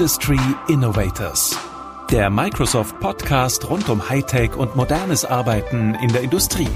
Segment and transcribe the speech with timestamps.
[0.00, 1.58] Industry Innovators.
[2.10, 6.70] Der Microsoft Podcast rund um Hightech und modernes Arbeiten in der Industrie.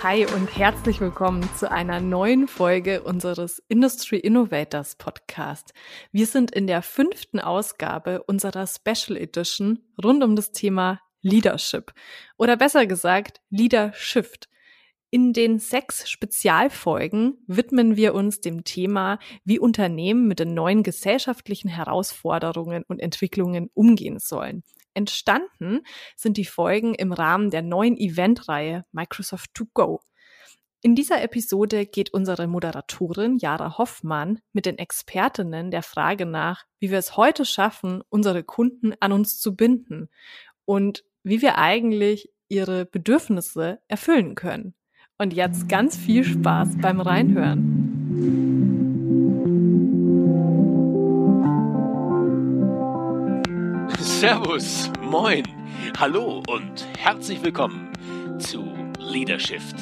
[0.00, 5.74] Hi und herzlich willkommen zu einer neuen Folge unseres Industry Innovators Podcast.
[6.12, 11.92] Wir sind in der fünften Ausgabe unserer Special Edition rund um das Thema Leadership
[12.38, 14.48] oder besser gesagt Leadershift.
[15.12, 21.68] In den sechs Spezialfolgen widmen wir uns dem Thema, wie Unternehmen mit den neuen gesellschaftlichen
[21.68, 24.62] Herausforderungen und Entwicklungen umgehen sollen.
[24.94, 25.80] Entstanden
[26.14, 30.00] sind die Folgen im Rahmen der neuen Eventreihe Microsoft To Go.
[30.80, 36.90] In dieser Episode geht unsere Moderatorin Jara Hoffmann mit den Expertinnen der Frage nach, wie
[36.90, 40.08] wir es heute schaffen, unsere Kunden an uns zu binden
[40.64, 44.74] und wie wir eigentlich ihre Bedürfnisse erfüllen können.
[45.20, 47.76] Und jetzt ganz viel Spaß beim Reinhören.
[53.98, 55.42] Servus, moin,
[55.98, 57.90] hallo und herzlich willkommen
[58.38, 58.64] zu
[58.98, 59.76] Leadershift,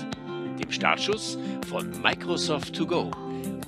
[0.60, 3.12] dem Startschuss von Microsoft To Go,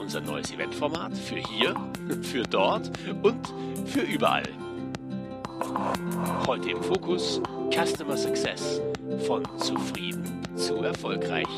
[0.00, 1.76] unser neues Eventformat für hier,
[2.22, 2.91] für dort
[3.22, 3.54] und
[3.86, 4.48] für überall.
[6.48, 7.41] Heute im Fokus
[7.72, 8.80] Customer Success
[9.24, 11.48] von zufrieden zu erfolgreich.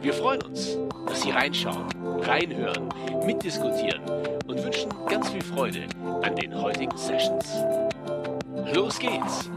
[0.00, 1.86] Wir freuen uns, dass Sie reinschauen,
[2.22, 2.88] reinhören,
[3.24, 4.00] mitdiskutieren
[4.46, 5.86] und wünschen ganz viel Freude
[6.22, 7.44] an den heutigen Sessions.
[8.72, 9.50] Los geht's!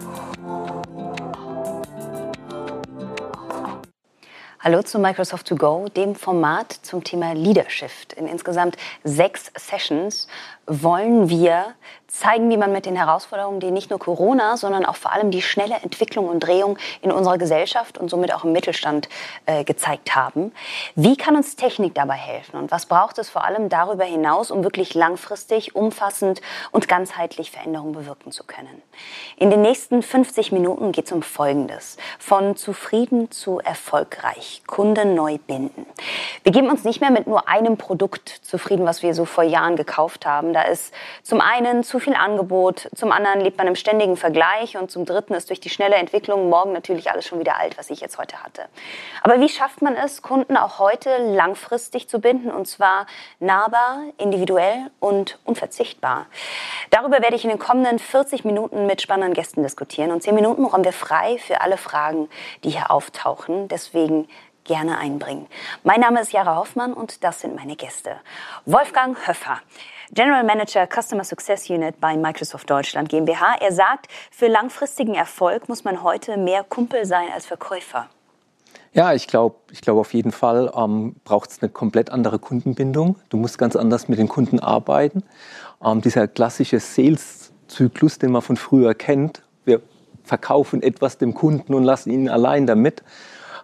[4.62, 7.92] Hallo zu Microsoft To Go, dem Format zum Thema Leadership.
[8.18, 10.28] In insgesamt sechs Sessions
[10.70, 11.74] wollen wir
[12.10, 15.42] zeigen, wie man mit den Herausforderungen, die nicht nur Corona, sondern auch vor allem die
[15.42, 19.10] schnelle Entwicklung und Drehung in unserer Gesellschaft und somit auch im Mittelstand
[19.46, 20.52] äh, gezeigt haben.
[20.96, 24.64] Wie kann uns Technik dabei helfen und was braucht es vor allem darüber hinaus, um
[24.64, 28.82] wirklich langfristig, umfassend und ganzheitlich Veränderungen bewirken zu können?
[29.38, 31.98] In den nächsten 50 Minuten geht es um Folgendes.
[32.18, 35.86] Von zufrieden zu erfolgreich, Kunden neu binden.
[36.44, 39.76] Wir geben uns nicht mehr mit nur einem Produkt zufrieden, was wir so vor Jahren
[39.76, 40.54] gekauft haben.
[40.60, 40.94] Da ist
[41.24, 45.34] zum einen zu viel Angebot, zum anderen lebt man im ständigen Vergleich und zum dritten
[45.34, 48.44] ist durch die schnelle Entwicklung morgen natürlich alles schon wieder alt, was ich jetzt heute
[48.44, 48.66] hatte.
[49.24, 53.08] Aber wie schafft man es, Kunden auch heute langfristig zu binden und zwar
[53.40, 56.26] nahbar, individuell und unverzichtbar?
[56.90, 60.66] Darüber werde ich in den kommenden 40 Minuten mit spannenden Gästen diskutieren und 10 Minuten
[60.66, 62.28] räumen wir frei für alle Fragen,
[62.66, 63.70] die hier auftauchen.
[63.70, 64.28] Deswegen
[64.70, 65.48] gerne einbringen.
[65.84, 68.18] Mein Name ist Jara Hoffmann und das sind meine Gäste.
[68.66, 69.60] Wolfgang Höffer.
[70.12, 73.58] General Manager Customer Success Unit bei Microsoft Deutschland GmbH.
[73.62, 78.08] Er sagt, für langfristigen Erfolg muss man heute mehr Kumpel sein als Verkäufer.
[78.92, 83.18] Ja, ich glaube ich glaub auf jeden Fall ähm, braucht es eine komplett andere Kundenbindung.
[83.30, 85.24] Du musst ganz anders mit den Kunden arbeiten.
[85.84, 89.82] Ähm, dieser klassische Sales-Zyklus, den man von früher kennt, wir
[90.24, 93.04] verkaufen etwas dem Kunden und lassen ihn allein damit,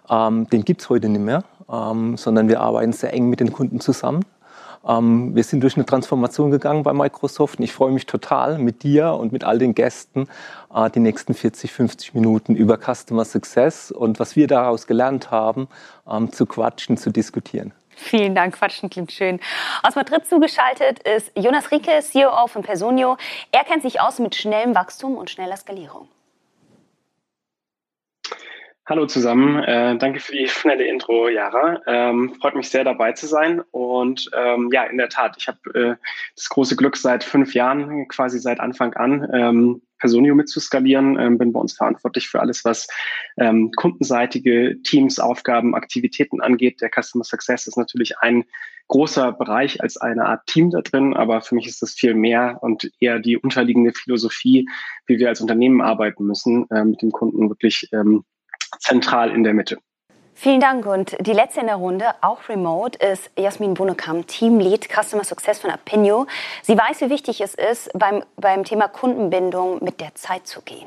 [0.08, 3.52] ähm, den gibt es heute nicht mehr, ähm, sondern wir arbeiten sehr eng mit den
[3.52, 4.24] Kunden zusammen.
[4.86, 8.82] Ähm, wir sind durch eine Transformation gegangen bei Microsoft und ich freue mich total mit
[8.82, 10.28] dir und mit all den Gästen
[10.74, 15.68] äh, die nächsten 40, 50 Minuten über Customer Success und was wir daraus gelernt haben,
[16.08, 17.72] ähm, zu quatschen, zu diskutieren.
[17.98, 19.40] Vielen Dank, Quatschen klingt schön.
[19.82, 23.16] Aus Madrid zugeschaltet ist Jonas Rieke, CEO von Personio.
[23.52, 26.06] Er kennt sich aus mit schnellem Wachstum und schneller Skalierung.
[28.88, 31.80] Hallo zusammen, äh, danke für die schnelle Intro, Jara.
[31.88, 33.60] Ähm, freut mich sehr dabei zu sein.
[33.72, 35.96] Und ähm, ja, in der Tat, ich habe äh,
[36.36, 41.18] das große Glück, seit fünf Jahren, quasi seit Anfang an, ähm, Personio mitzuskalieren.
[41.18, 42.86] Ähm, bin bei uns verantwortlich für alles, was
[43.38, 46.80] ähm, kundenseitige Teams, Aufgaben, Aktivitäten angeht.
[46.80, 48.44] Der Customer Success ist natürlich ein
[48.86, 52.58] großer Bereich als eine Art Team da drin, aber für mich ist das viel mehr
[52.60, 54.68] und eher die unterliegende Philosophie,
[55.06, 58.24] wie wir als Unternehmen arbeiten müssen, äh, mit dem Kunden wirklich ähm,
[58.78, 59.78] zentral in der Mitte.
[60.38, 60.84] Vielen Dank.
[60.84, 65.70] Und die letzte in der Runde, auch remote, ist Jasmin Bunekam, Teamlead Customer Success von
[65.70, 66.26] Apinio.
[66.62, 70.86] Sie weiß, wie wichtig es ist, beim, beim Thema Kundenbindung mit der Zeit zu gehen.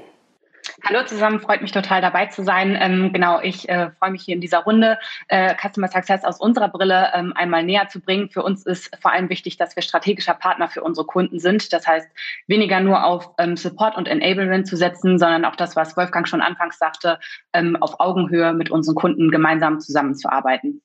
[0.85, 2.77] Hallo zusammen, freut mich total dabei zu sein.
[2.79, 4.97] Ähm, genau, ich äh, freue mich hier in dieser Runde
[5.27, 8.29] äh, Customer Success aus unserer Brille ähm, einmal näher zu bringen.
[8.29, 11.73] Für uns ist vor allem wichtig, dass wir strategischer Partner für unsere Kunden sind.
[11.73, 12.07] Das heißt,
[12.47, 16.41] weniger nur auf ähm, Support und Enablement zu setzen, sondern auch das, was Wolfgang schon
[16.41, 17.19] anfangs sagte,
[17.53, 20.81] ähm, auf Augenhöhe mit unseren Kunden gemeinsam zusammenzuarbeiten.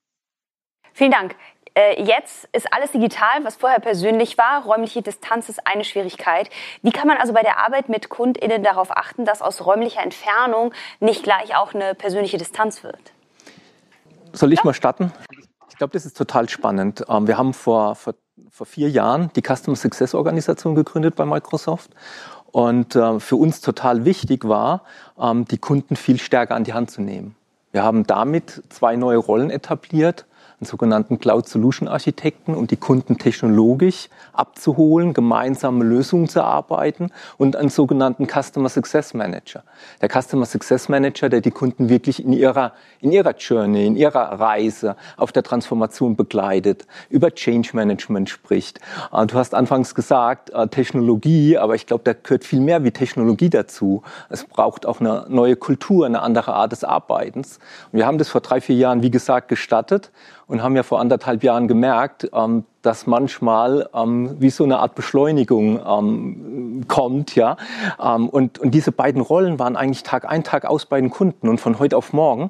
[0.92, 1.34] Vielen Dank.
[1.74, 4.64] Äh, jetzt ist alles digital, was vorher persönlich war.
[4.64, 6.50] Räumliche Distanz ist eine Schwierigkeit.
[6.82, 10.72] Wie kann man also bei der Arbeit mit KundInnen darauf achten, dass aus räumlicher Entfernung
[11.00, 13.12] nicht gleich auch eine persönliche Distanz wird?
[14.32, 14.64] Soll ich ja.
[14.66, 15.12] mal starten?
[15.68, 17.04] Ich glaube, das ist total spannend.
[17.08, 18.14] Ähm, wir haben vor, vor
[18.50, 21.90] vor vier Jahren die Customer Success Organisation gegründet bei Microsoft.
[22.52, 24.82] Und äh, für uns total wichtig war,
[25.18, 27.34] ähm, die Kunden viel stärker an die Hand zu nehmen.
[27.72, 30.26] Wir haben damit zwei neue Rollen etabliert
[30.64, 37.68] sogenannten Cloud Solution Architekten, um die Kunden technologisch abzuholen, gemeinsame Lösungen zu erarbeiten und einen
[37.68, 39.62] sogenannten Customer Success Manager.
[40.00, 44.40] Der Customer Success Manager, der die Kunden wirklich in ihrer, in ihrer Journey, in ihrer
[44.40, 48.80] Reise auf der Transformation begleitet, über Change Management spricht.
[49.12, 52.90] Äh, du hast anfangs gesagt, äh, Technologie, aber ich glaube, da gehört viel mehr wie
[52.90, 54.02] Technologie dazu.
[54.28, 57.58] Es braucht auch eine neue Kultur, eine andere Art des Arbeitens.
[57.92, 60.10] Und wir haben das vor drei, vier Jahren, wie gesagt, gestartet
[60.46, 64.94] und haben ja vor anderthalb Jahren gemerkt, ähm, dass manchmal ähm, wie so eine Art
[64.94, 67.56] Beschleunigung ähm, kommt, ja.
[68.02, 71.48] Ähm, und, und diese beiden Rollen waren eigentlich Tag ein, Tag aus bei den Kunden.
[71.48, 72.48] Und von heute auf morgen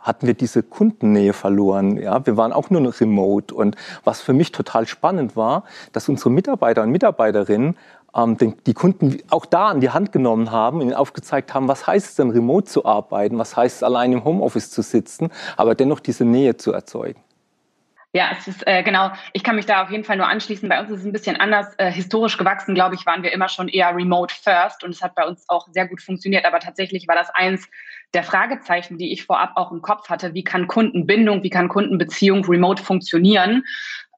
[0.00, 1.96] hatten wir diese Kundennähe verloren.
[1.96, 3.54] Ja, wir waren auch nur noch remote.
[3.54, 7.76] Und was für mich total spannend war, dass unsere Mitarbeiter und Mitarbeiterinnen
[8.14, 11.86] ähm, den, die Kunden auch da an die Hand genommen haben, ihnen aufgezeigt haben, was
[11.86, 15.74] heißt es denn, remote zu arbeiten, was heißt es, allein im Homeoffice zu sitzen, aber
[15.74, 17.20] dennoch diese Nähe zu erzeugen.
[18.16, 20.68] Ja, es ist äh, genau, ich kann mich da auf jeden Fall nur anschließen.
[20.68, 21.74] Bei uns ist es ein bisschen anders.
[21.78, 25.16] Äh, historisch gewachsen, glaube ich, waren wir immer schon eher remote first und es hat
[25.16, 26.44] bei uns auch sehr gut funktioniert.
[26.44, 27.68] Aber tatsächlich war das eins
[28.14, 30.32] der Fragezeichen, die ich vorab auch im Kopf hatte.
[30.32, 33.64] Wie kann Kundenbindung, wie kann Kundenbeziehung remote funktionieren?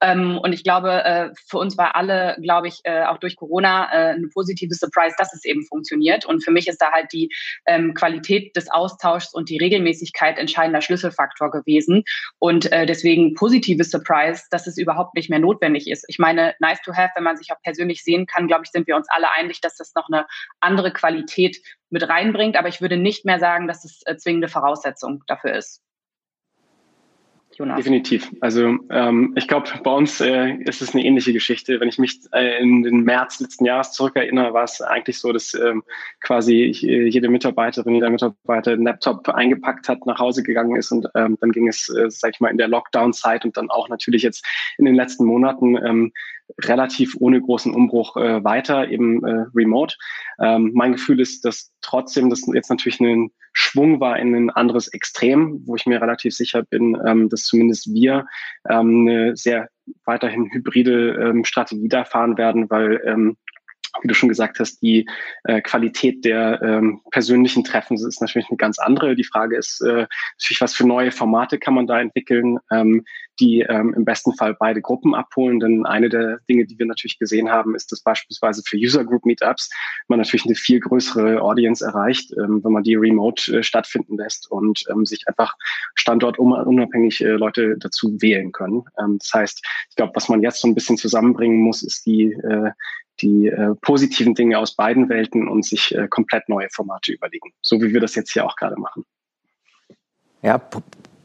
[0.00, 3.90] Ähm, und ich glaube, äh, für uns war alle, glaube ich, äh, auch durch Corona
[3.92, 6.24] äh, eine positive Surprise, dass es eben funktioniert.
[6.24, 7.30] Und für mich ist da halt die
[7.66, 12.04] ähm, Qualität des Austauschs und die Regelmäßigkeit entscheidender Schlüsselfaktor gewesen.
[12.38, 16.04] Und äh, deswegen positive Surprise, dass es überhaupt nicht mehr notwendig ist.
[16.08, 18.86] Ich meine, nice to have, wenn man sich auch persönlich sehen kann, glaube ich, sind
[18.86, 20.26] wir uns alle einig, dass das noch eine
[20.60, 21.58] andere Qualität
[21.90, 22.56] mit reinbringt.
[22.56, 25.82] Aber ich würde nicht mehr sagen, dass es äh, zwingende Voraussetzung dafür ist.
[27.56, 27.78] Jonas.
[27.78, 28.30] Definitiv.
[28.40, 31.80] Also ähm, ich glaube, bei uns äh, ist es eine ähnliche Geschichte.
[31.80, 35.54] Wenn ich mich äh, in den März letzten Jahres zurückerinnere, war es eigentlich so, dass
[35.54, 35.82] ähm,
[36.20, 41.08] quasi äh, jede Mitarbeiterin, jeder Mitarbeiter einen Laptop eingepackt hat, nach Hause gegangen ist und
[41.14, 44.22] ähm, dann ging es, äh, sag ich mal, in der Lockdown-Zeit und dann auch natürlich
[44.22, 44.44] jetzt
[44.76, 46.12] in den letzten Monaten ähm,
[46.60, 49.96] relativ ohne großen Umbruch äh, weiter, eben äh, remote.
[50.38, 54.88] Ähm, mein Gefühl ist, dass trotzdem das jetzt natürlich ein Schwung war in ein anderes
[54.88, 58.26] Extrem, wo ich mir relativ sicher bin, ähm, dass zumindest wir
[58.68, 59.68] ähm, eine sehr
[60.04, 63.36] weiterhin hybride ähm, Strategie da fahren werden, weil ähm,
[64.02, 65.06] wie du schon gesagt hast, die
[65.44, 69.14] äh, Qualität der ähm, persönlichen Treffen ist natürlich eine ganz andere.
[69.14, 70.06] Die Frage ist äh,
[70.38, 73.04] natürlich, was für neue Formate kann man da entwickeln, ähm,
[73.40, 75.60] die ähm, im besten Fall beide Gruppen abholen.
[75.60, 79.26] Denn eine der Dinge, die wir natürlich gesehen haben, ist, dass beispielsweise für User Group
[79.26, 79.70] Meetups
[80.08, 84.50] man natürlich eine viel größere Audience erreicht, ähm, wenn man die remote äh, stattfinden lässt
[84.50, 85.54] und ähm, sich einfach
[85.94, 88.84] standortunabhängig äh, Leute dazu wählen können.
[88.98, 92.32] Ähm, das heißt, ich glaube, was man jetzt so ein bisschen zusammenbringen muss, ist die
[92.32, 92.70] äh,
[93.20, 97.80] die äh, positiven Dinge aus beiden Welten und sich äh, komplett neue Formate überlegen, so
[97.80, 99.04] wie wir das jetzt hier auch gerade machen.
[100.42, 100.60] Ja,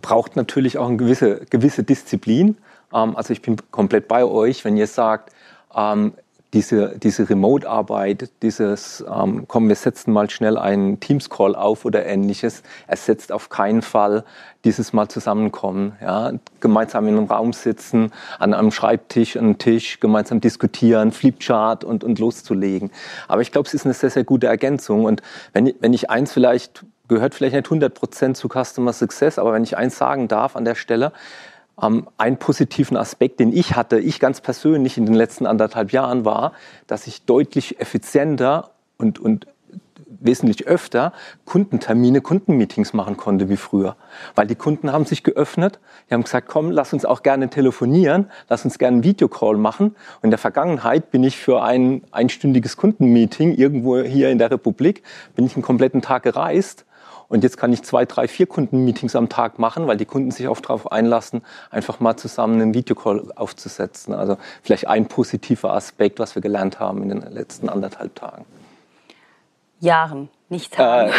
[0.01, 2.57] braucht natürlich auch eine gewisse, gewisse Disziplin.
[2.93, 5.33] Ähm, also ich bin komplett bei euch, wenn ihr sagt,
[5.75, 6.13] ähm,
[6.53, 12.63] diese, diese Remote-Arbeit, dieses, ähm, komm, wir setzen mal schnell einen Teams-Call auf oder ähnliches,
[12.87, 14.25] ersetzt auf keinen Fall
[14.65, 19.99] dieses Mal zusammenkommen, ja, gemeinsam in einem Raum sitzen, an einem Schreibtisch, an einem Tisch,
[20.01, 22.91] gemeinsam diskutieren, Flipchart und, und loszulegen.
[23.29, 25.05] Aber ich glaube, es ist eine sehr, sehr gute Ergänzung.
[25.05, 25.21] Und
[25.53, 29.63] wenn, wenn ich eins vielleicht, gehört vielleicht nicht 100 Prozent zu Customer Success, aber wenn
[29.63, 31.13] ich eins sagen darf an der Stelle,
[31.81, 36.25] ähm, einen positiven Aspekt, den ich hatte, ich ganz persönlich in den letzten anderthalb Jahren,
[36.25, 36.53] war,
[36.87, 39.47] dass ich deutlich effizienter und, und
[40.21, 41.13] wesentlich öfter
[41.45, 43.95] Kundentermine, Kundenmeetings machen konnte wie früher.
[44.35, 48.29] Weil die Kunden haben sich geöffnet, die haben gesagt, komm, lass uns auch gerne telefonieren,
[48.47, 49.87] lass uns gerne einen Videocall machen.
[49.87, 55.03] Und in der Vergangenheit bin ich für ein einstündiges Kundenmeeting irgendwo hier in der Republik,
[55.35, 56.85] bin ich einen kompletten Tag gereist
[57.31, 60.49] und jetzt kann ich zwei, drei, vier Kundenmeetings am Tag machen, weil die Kunden sich
[60.49, 64.13] oft darauf einlassen, einfach mal zusammen einen Videocall aufzusetzen.
[64.13, 68.43] Also vielleicht ein positiver Aspekt, was wir gelernt haben in den letzten anderthalb Tagen.
[69.81, 71.09] Jahren nichts haben.
[71.09, 71.13] Äh,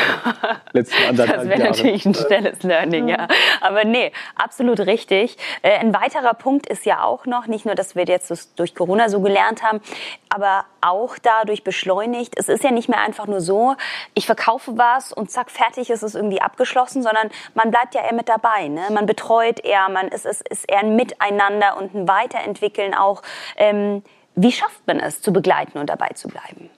[0.72, 3.26] letzten anderthalb das wäre natürlich ein schnelles Learning, ja.
[3.60, 5.36] Aber nee, absolut richtig.
[5.62, 9.08] Äh, ein weiterer Punkt ist ja auch noch, nicht nur, dass wir jetzt durch Corona
[9.08, 9.80] so gelernt haben,
[10.28, 12.34] aber auch dadurch beschleunigt.
[12.36, 13.74] Es ist ja nicht mehr einfach nur so,
[14.14, 18.14] ich verkaufe was und zack, fertig ist es irgendwie abgeschlossen, sondern man bleibt ja eher
[18.14, 18.68] mit dabei.
[18.68, 18.82] Ne?
[18.92, 23.22] Man betreut eher, man ist, ist, ist eher ein Miteinander und ein Weiterentwickeln auch.
[23.56, 24.02] Ähm,
[24.34, 26.70] wie schafft man es, zu begleiten und dabei zu bleiben?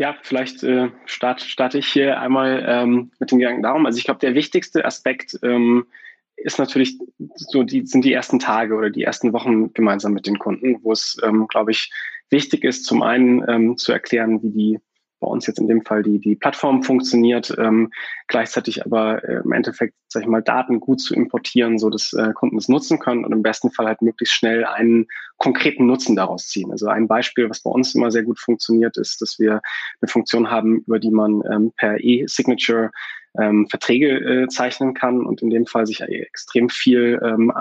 [0.00, 3.84] Ja, vielleicht äh, starte start ich hier einmal ähm, mit dem Gedanken darum.
[3.84, 5.88] Also ich glaube, der wichtigste Aspekt ähm,
[6.36, 6.98] ist natürlich
[7.34, 10.92] so die sind die ersten Tage oder die ersten Wochen gemeinsam mit den Kunden, wo
[10.92, 11.92] es, ähm, glaube ich,
[12.30, 14.78] wichtig ist, zum einen ähm, zu erklären, wie die
[15.20, 17.90] bei uns jetzt in dem Fall die, die Plattform funktioniert, ähm,
[18.26, 22.32] gleichzeitig aber äh, im Endeffekt, sag ich mal, Daten gut zu importieren, so dass äh,
[22.32, 26.48] Kunden es nutzen können und im besten Fall halt möglichst schnell einen konkreten Nutzen daraus
[26.48, 26.70] ziehen.
[26.70, 29.60] Also ein Beispiel, was bei uns immer sehr gut funktioniert, ist, dass wir
[30.00, 32.90] eine Funktion haben, über die man ähm, per E-Signature
[33.38, 37.52] ähm, Verträge äh, zeichnen kann und in dem Fall sich extrem viel ähm,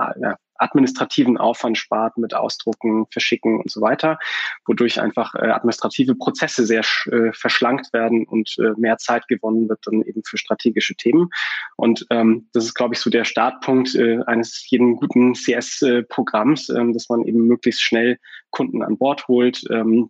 [0.59, 4.19] administrativen Aufwand spart mit Ausdrucken, Verschicken und so weiter,
[4.65, 9.79] wodurch einfach äh, administrative Prozesse sehr äh, verschlankt werden und äh, mehr Zeit gewonnen wird
[9.85, 11.29] dann eben für strategische Themen.
[11.77, 16.91] Und ähm, das ist, glaube ich, so der Startpunkt äh, eines jeden guten CS-Programms, äh,
[16.91, 18.19] dass man eben möglichst schnell
[18.51, 20.09] Kunden an Bord holt, ähm,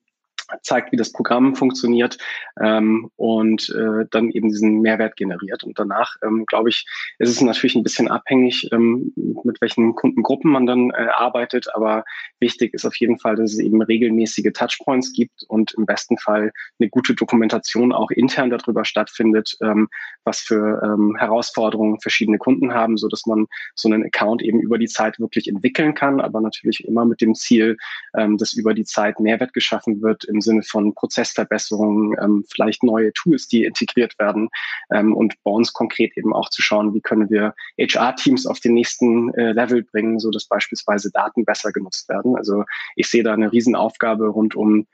[0.61, 2.17] zeigt, wie das Programm funktioniert
[2.61, 5.63] ähm, und äh, dann eben diesen Mehrwert generiert.
[5.63, 6.85] Und danach, ähm, glaube ich,
[7.17, 9.13] ist es natürlich ein bisschen abhängig, ähm,
[9.43, 11.67] mit welchen Kundengruppen man dann äh, arbeitet.
[11.73, 12.03] Aber
[12.39, 16.51] wichtig ist auf jeden Fall, dass es eben regelmäßige Touchpoints gibt und im besten Fall
[16.79, 19.89] eine gute Dokumentation auch intern darüber stattfindet, ähm,
[20.23, 24.77] was für ähm, Herausforderungen verschiedene Kunden haben, so dass man so einen Account eben über
[24.77, 27.77] die Zeit wirklich entwickeln kann, aber natürlich immer mit dem Ziel,
[28.15, 33.13] ähm, dass über die Zeit Mehrwert geschaffen wird im Sinne von Prozessverbesserungen, ähm, vielleicht neue
[33.13, 34.49] Tools, die integriert werden
[34.91, 38.73] ähm, und bei uns konkret eben auch zu schauen, wie können wir HR-Teams auf den
[38.73, 42.35] nächsten äh, Level bringen, so dass beispielsweise Daten besser genutzt werden.
[42.35, 42.63] Also
[42.95, 44.87] ich sehe da eine Riesenaufgabe rund um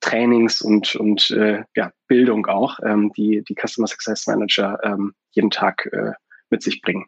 [0.00, 5.50] Trainings und, und äh, ja, Bildung auch, ähm, die die Customer Success Manager ähm, jeden
[5.50, 6.12] Tag äh,
[6.50, 7.06] mit sich bringen.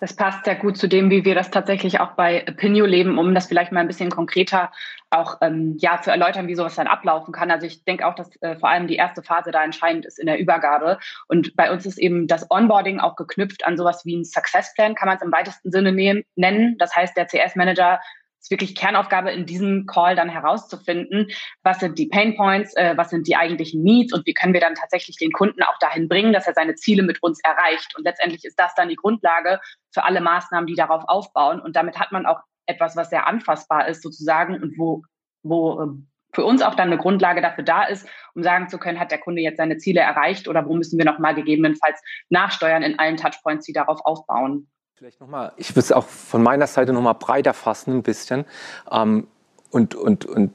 [0.00, 3.34] Das passt sehr gut zu dem, wie wir das tatsächlich auch bei Pinio leben, um
[3.34, 4.72] das vielleicht mal ein bisschen konkreter
[5.10, 7.50] auch ähm, ja, zu erläutern, wie sowas dann ablaufen kann.
[7.50, 10.26] Also ich denke auch, dass äh, vor allem die erste Phase da entscheidend ist in
[10.26, 10.98] der Übergabe.
[11.28, 14.94] Und bei uns ist eben das Onboarding auch geknüpft an sowas wie ein Success Plan,
[14.94, 16.78] kann man es im weitesten Sinne nennen.
[16.78, 18.00] Das heißt, der CS-Manager
[18.40, 21.28] ist wirklich Kernaufgabe in diesem Call dann herauszufinden,
[21.62, 24.60] was sind die Pain Points, äh, was sind die eigentlichen Needs und wie können wir
[24.60, 27.94] dann tatsächlich den Kunden auch dahin bringen, dass er seine Ziele mit uns erreicht.
[27.96, 29.60] Und letztendlich ist das dann die Grundlage
[29.92, 31.60] für alle Maßnahmen, die darauf aufbauen.
[31.60, 35.02] Und damit hat man auch etwas, was sehr anfassbar ist sozusagen und wo,
[35.42, 35.86] wo äh,
[36.32, 39.18] für uns auch dann eine Grundlage dafür da ist, um sagen zu können, hat der
[39.18, 43.66] Kunde jetzt seine Ziele erreicht oder wo müssen wir nochmal gegebenenfalls nachsteuern in allen Touchpoints,
[43.66, 44.70] die darauf aufbauen.
[45.00, 48.02] Vielleicht noch mal, ich würde es auch von meiner Seite noch mal breiter fassen ein
[48.02, 48.44] bisschen.
[48.92, 49.28] Ähm,
[49.70, 50.52] und, und, und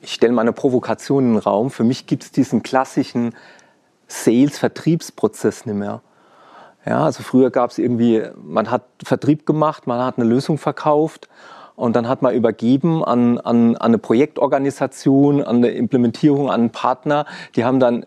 [0.00, 1.70] ich stelle mal eine Provokation in den Raum.
[1.70, 3.34] Für mich gibt es diesen klassischen
[4.08, 6.00] Sales-Vertriebsprozess nicht mehr.
[6.86, 11.28] Ja, also früher gab es irgendwie, man hat Vertrieb gemacht, man hat eine Lösung verkauft
[11.74, 16.70] und dann hat man übergeben an, an, an eine Projektorganisation, an eine Implementierung, an einen
[16.70, 17.26] Partner.
[17.54, 18.06] Die haben dann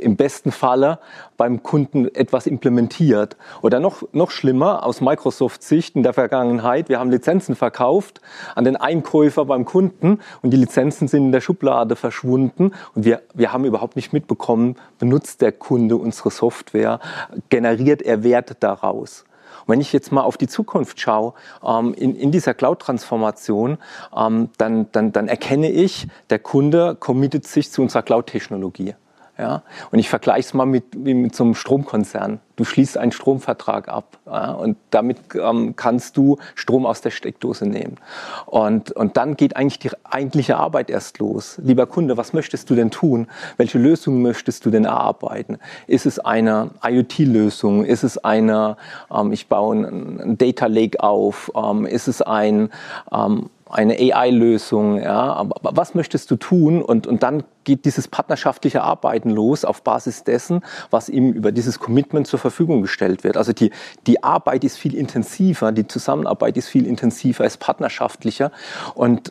[0.00, 0.98] im besten Falle
[1.36, 3.36] beim Kunden etwas implementiert.
[3.62, 8.20] Oder noch, noch schlimmer aus Microsoft-Sicht in der Vergangenheit, wir haben Lizenzen verkauft
[8.54, 13.22] an den Einkäufer beim Kunden und die Lizenzen sind in der Schublade verschwunden und wir,
[13.34, 17.00] wir haben überhaupt nicht mitbekommen, benutzt der Kunde unsere Software,
[17.48, 19.24] generiert er Wert daraus.
[19.66, 23.78] Und wenn ich jetzt mal auf die Zukunft schaue, ähm, in, in dieser Cloud-Transformation,
[24.16, 28.94] ähm, dann, dann, dann erkenne ich, der Kunde committet sich zu unserer Cloud-Technologie.
[29.40, 29.62] Ja?
[29.90, 32.40] Und ich vergleiche es mal mit, mit so einem Stromkonzern.
[32.56, 34.52] Du schließt einen Stromvertrag ab ja?
[34.52, 37.96] und damit ähm, kannst du Strom aus der Steckdose nehmen.
[38.44, 41.58] Und, und dann geht eigentlich die eigentliche Arbeit erst los.
[41.62, 43.28] Lieber Kunde, was möchtest du denn tun?
[43.56, 45.58] Welche Lösung möchtest du denn erarbeiten?
[45.86, 47.84] Ist es eine IoT-Lösung?
[47.86, 48.76] Ist es eine,
[49.10, 51.50] ähm, ich baue ein, Data Lake auf?
[51.56, 52.68] Ähm, ist es ein
[53.10, 56.82] ähm, eine AI-Lösung, ja, aber was möchtest du tun?
[56.82, 61.78] Und, und dann geht dieses partnerschaftliche Arbeiten los auf Basis dessen, was ihm über dieses
[61.78, 63.36] Commitment zur Verfügung gestellt wird.
[63.36, 63.70] Also die,
[64.08, 68.50] die Arbeit ist viel intensiver, die Zusammenarbeit ist viel intensiver, ist partnerschaftlicher
[68.96, 69.30] und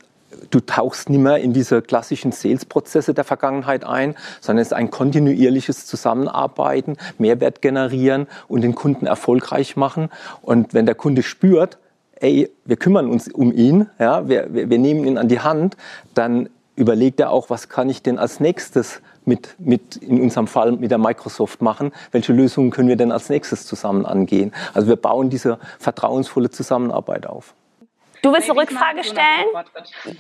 [0.52, 4.90] du tauchst nicht mehr in diese klassischen Sales-Prozesse der Vergangenheit ein, sondern es ist ein
[4.90, 10.08] kontinuierliches Zusammenarbeiten, Mehrwert generieren und den Kunden erfolgreich machen.
[10.42, 11.78] Und wenn der Kunde spürt,
[12.22, 15.76] ey, wir kümmern uns um ihn, ja, wir, wir, wir nehmen ihn an die Hand,
[16.14, 16.48] dann
[16.80, 20.90] überlegt er auch, was kann ich denn als nächstes mit, mit, in unserem Fall mit
[20.90, 21.92] der Microsoft machen?
[22.12, 24.54] Welche Lösungen können wir denn als nächstes zusammen angehen?
[24.74, 27.54] Also wir bauen diese vertrauensvolle Zusammenarbeit auf.
[28.22, 29.48] Du willst eine Rückfrage stellen?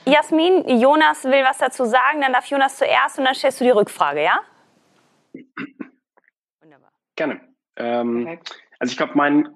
[0.05, 3.71] Jasmin, Jonas will was dazu sagen, dann darf Jonas zuerst und dann stellst du die
[3.71, 4.39] Rückfrage, ja?
[6.61, 6.91] Wunderbar.
[7.15, 7.41] Gerne.
[7.77, 8.39] Ähm,
[8.79, 9.49] also ich glaube, mein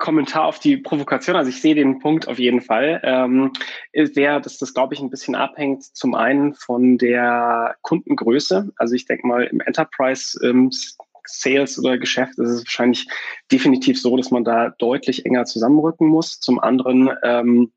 [0.00, 3.52] Kommentar auf die Provokation, also ich sehe den Punkt auf jeden Fall, ähm,
[3.94, 8.72] der, dass das, glaube ich, ein bisschen abhängt zum einen von der Kundengröße.
[8.76, 10.70] Also ich denke mal, im Enterprise ähm,
[11.26, 13.06] Sales oder Geschäft ist es wahrscheinlich
[13.52, 16.40] definitiv so, dass man da deutlich enger zusammenrücken muss.
[16.40, 17.70] Zum anderen ähm,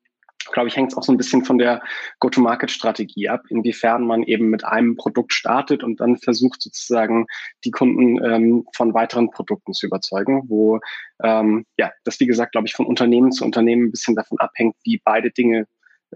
[0.52, 1.82] glaube ich, hängt es auch so ein bisschen von der
[2.20, 7.26] Go-to-Market-Strategie ab, inwiefern man eben mit einem Produkt startet und dann versucht sozusagen
[7.64, 10.80] die Kunden ähm, von weiteren Produkten zu überzeugen, wo
[11.24, 14.76] ähm, ja das wie gesagt, glaube ich, von Unternehmen zu Unternehmen ein bisschen davon abhängt,
[14.84, 15.68] wie beide Dinge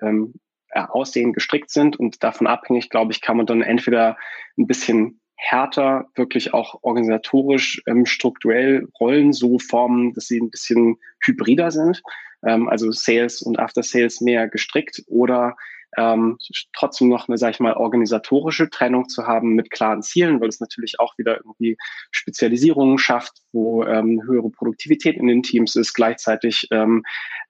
[0.02, 0.34] ähm,
[0.74, 1.98] aussehen, gestrickt sind.
[1.98, 4.18] Und davon abhängig, glaube ich, kann man dann entweder
[4.58, 10.98] ein bisschen härter, wirklich auch organisatorisch, ähm, strukturell Rollen so formen, dass sie ein bisschen
[11.24, 12.02] hybrider sind.
[12.46, 15.56] Ähm, also Sales und After Sales mehr gestrickt oder
[15.96, 16.38] ähm,
[16.74, 20.60] trotzdem noch eine, sag ich mal, organisatorische Trennung zu haben mit klaren Zielen, weil es
[20.60, 21.78] natürlich auch wieder irgendwie
[22.12, 27.04] Spezialisierungen schafft, wo ähm, höhere Produktivität in den Teams ist, gleichzeitig ähm,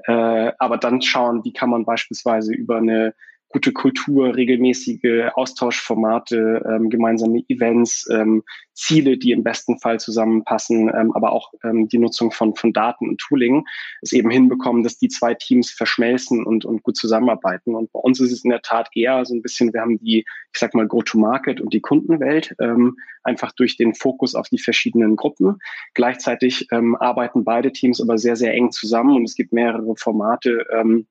[0.06, 3.16] äh, aber dann schauen, wie kann man beispielsweise über eine
[3.58, 8.44] gute Kultur, regelmäßige Austauschformate, ähm, gemeinsame Events, ähm,
[8.76, 13.10] Ziele, die im besten Fall zusammenpassen, ähm, aber auch ähm, die Nutzung von, von Daten
[13.10, 13.66] und Tooling,
[14.04, 17.74] es eben hinbekommen, dass die zwei Teams verschmelzen und, und gut zusammenarbeiten.
[17.74, 20.20] Und bei uns ist es in der Tat eher so ein bisschen, wir haben die,
[20.20, 25.16] ich sag mal, Go-to-Market und die Kundenwelt, ähm, einfach durch den Fokus auf die verschiedenen
[25.16, 25.58] Gruppen.
[25.96, 30.64] Gleichzeitig ähm, arbeiten beide Teams aber sehr, sehr eng zusammen und es gibt mehrere Formate,
[30.72, 31.08] ähm,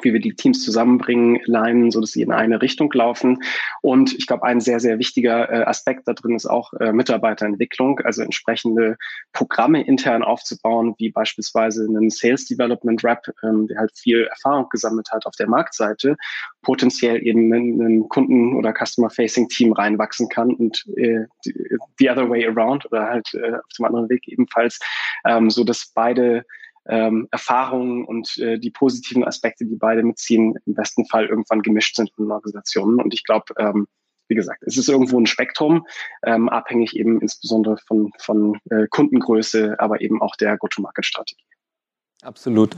[0.00, 3.42] wie wir die Teams zusammenbringen, leinen, so dass sie in eine Richtung laufen.
[3.82, 8.00] Und ich glaube, ein sehr, sehr wichtiger äh, Aspekt da drin ist auch äh, Mitarbeiterentwicklung,
[8.00, 8.96] also entsprechende
[9.32, 15.10] Programme intern aufzubauen, wie beispielsweise einen Sales Development Rep, ähm, der halt viel Erfahrung gesammelt
[15.12, 16.16] hat auf der Marktseite,
[16.62, 21.26] potenziell eben in ein Kunden- oder Customer-Facing-Team reinwachsen kann und äh,
[21.98, 24.78] the other way around oder halt äh, auf dem anderen Weg ebenfalls,
[25.26, 26.44] ähm, so dass beide
[26.88, 31.96] ähm, Erfahrungen und äh, die positiven Aspekte, die beide mitziehen, im besten Fall irgendwann gemischt
[31.96, 33.00] sind in Organisationen.
[33.00, 33.86] Und ich glaube, ähm,
[34.28, 35.86] wie gesagt, es ist irgendwo ein Spektrum,
[36.24, 41.44] ähm, abhängig eben insbesondere von, von äh, Kundengröße, aber eben auch der Go-to-Market-Strategie.
[42.22, 42.76] Absolut.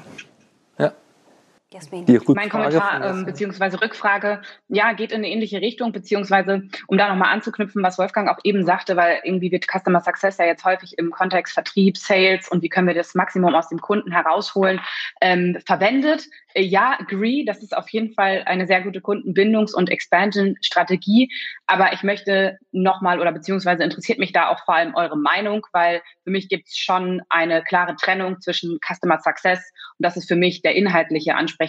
[1.74, 2.04] Jasmin.
[2.28, 7.32] Mein Kommentar ähm, beziehungsweise Rückfrage, ja, geht in eine ähnliche Richtung, beziehungsweise um da nochmal
[7.32, 11.10] anzuknüpfen, was Wolfgang auch eben sagte, weil irgendwie wird Customer Success ja jetzt häufig im
[11.10, 14.80] Kontext Vertrieb, Sales und wie können wir das Maximum aus dem Kunden herausholen,
[15.20, 16.26] ähm, verwendet.
[16.54, 21.28] Äh, ja, agree, das ist auf jeden Fall eine sehr gute Kundenbindungs- und Expansion-Strategie.
[21.66, 26.02] Aber ich möchte nochmal oder beziehungsweise interessiert mich da auch vor allem eure Meinung, weil
[26.22, 29.58] für mich gibt es schon eine klare Trennung zwischen Customer Success
[29.98, 31.63] und das ist für mich der inhaltliche Ansprechpartner,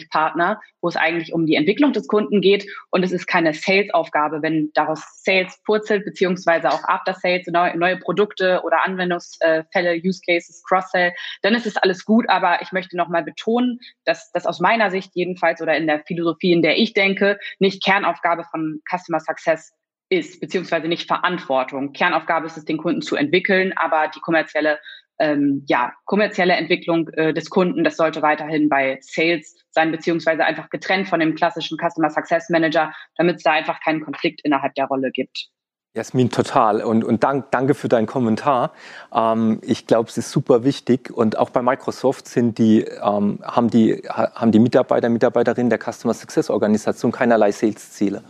[0.81, 4.41] wo es eigentlich um die Entwicklung des Kunden geht und es ist keine Sales-Aufgabe.
[4.41, 10.63] Wenn daraus Sales purzelt, beziehungsweise auch After Sales, neue, neue Produkte oder Anwendungsfälle, Use Cases,
[10.67, 12.29] Cross-Sell, dann ist es alles gut.
[12.29, 16.51] Aber ich möchte nochmal betonen, dass das aus meiner Sicht jedenfalls oder in der Philosophie,
[16.51, 19.73] in der ich denke, nicht Kernaufgabe von Customer Success
[20.09, 21.93] ist, beziehungsweise nicht Verantwortung.
[21.93, 24.79] Kernaufgabe ist es, den Kunden zu entwickeln, aber die kommerzielle,
[25.19, 30.69] ähm, ja, kommerzielle Entwicklung äh, des Kunden, das sollte weiterhin bei Sales sein, beziehungsweise einfach
[30.69, 34.85] getrennt von dem klassischen Customer Success Manager, damit es da einfach keinen Konflikt innerhalb der
[34.85, 35.49] Rolle gibt.
[35.95, 36.83] Jasmin, total.
[36.83, 38.73] Und, und dank, danke für deinen Kommentar.
[39.13, 41.09] Ähm, ich glaube, es ist super wichtig.
[41.09, 46.13] Und auch bei Microsoft sind die, ähm, haben, die, haben die Mitarbeiter, Mitarbeiterinnen der Customer
[46.13, 48.23] Success Organisation keinerlei Sales-Ziele.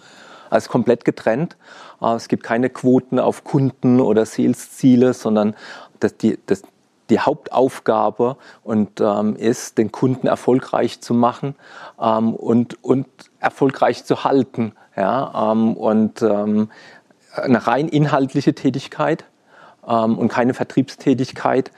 [0.51, 1.57] Also komplett getrennt.
[2.01, 5.55] Äh, es gibt keine Quoten auf Kunden oder Sales-Ziele, sondern
[5.99, 6.61] das, die, das,
[7.09, 11.55] die Hauptaufgabe und ähm, ist, den Kunden erfolgreich zu machen
[11.99, 13.07] ähm, und, und
[13.39, 14.73] erfolgreich zu halten.
[14.95, 16.69] Ja, ähm, und ähm,
[17.35, 19.25] eine rein inhaltliche Tätigkeit
[19.87, 21.71] ähm, und keine Vertriebstätigkeit.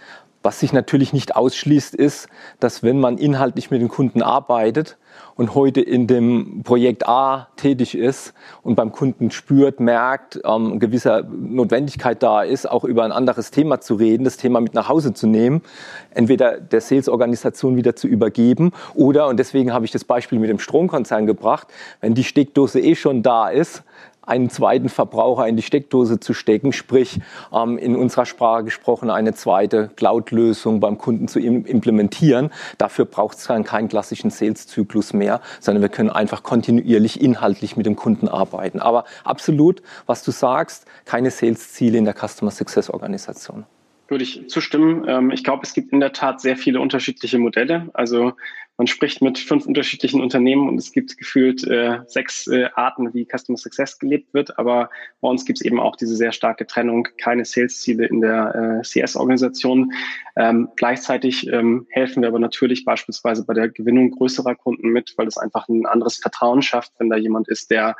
[0.47, 2.29] Was sich natürlich nicht ausschließt, ist,
[2.61, 4.95] dass wenn man inhaltlich mit den Kunden arbeitet
[5.35, 8.33] und heute in dem Projekt A tätig ist
[8.63, 13.81] und beim Kunden spürt, merkt, ähm, gewisser Notwendigkeit da ist, auch über ein anderes Thema
[13.81, 15.63] zu reden, das Thema mit nach Hause zu nehmen,
[16.11, 20.59] entweder der Sales-Organisation wieder zu übergeben oder, und deswegen habe ich das Beispiel mit dem
[20.59, 21.67] Stromkonzern gebracht,
[21.99, 23.83] wenn die Steckdose eh schon da ist,
[24.27, 27.19] einen zweiten Verbraucher in die Steckdose zu stecken, sprich
[27.51, 32.51] ähm, in unserer Sprache gesprochen eine zweite Cloud-Lösung beim Kunden zu implementieren.
[32.77, 37.85] Dafür braucht es dann keinen klassischen Sales-Zyklus mehr, sondern wir können einfach kontinuierlich inhaltlich mit
[37.85, 38.79] dem Kunden arbeiten.
[38.79, 43.65] Aber absolut, was du sagst, keine Sales-Ziele in der Customer Success Organisation
[44.09, 45.05] würde ich zustimmen.
[45.07, 47.89] Ähm, ich glaube, es gibt in der Tat sehr viele unterschiedliche Modelle.
[47.93, 48.33] Also
[48.77, 53.25] man spricht mit fünf unterschiedlichen Unternehmen und es gibt gefühlt äh, sechs äh, Arten, wie
[53.25, 54.59] Customer Success gelebt wird.
[54.59, 58.81] Aber bei uns gibt es eben auch diese sehr starke Trennung, keine Sales-Ziele in der
[58.83, 59.91] äh, CS-Organisation.
[60.35, 65.25] Ähm, gleichzeitig ähm, helfen wir aber natürlich beispielsweise bei der Gewinnung größerer Kunden mit, weil
[65.25, 67.95] es einfach ein anderes Vertrauen schafft, wenn da jemand ist, der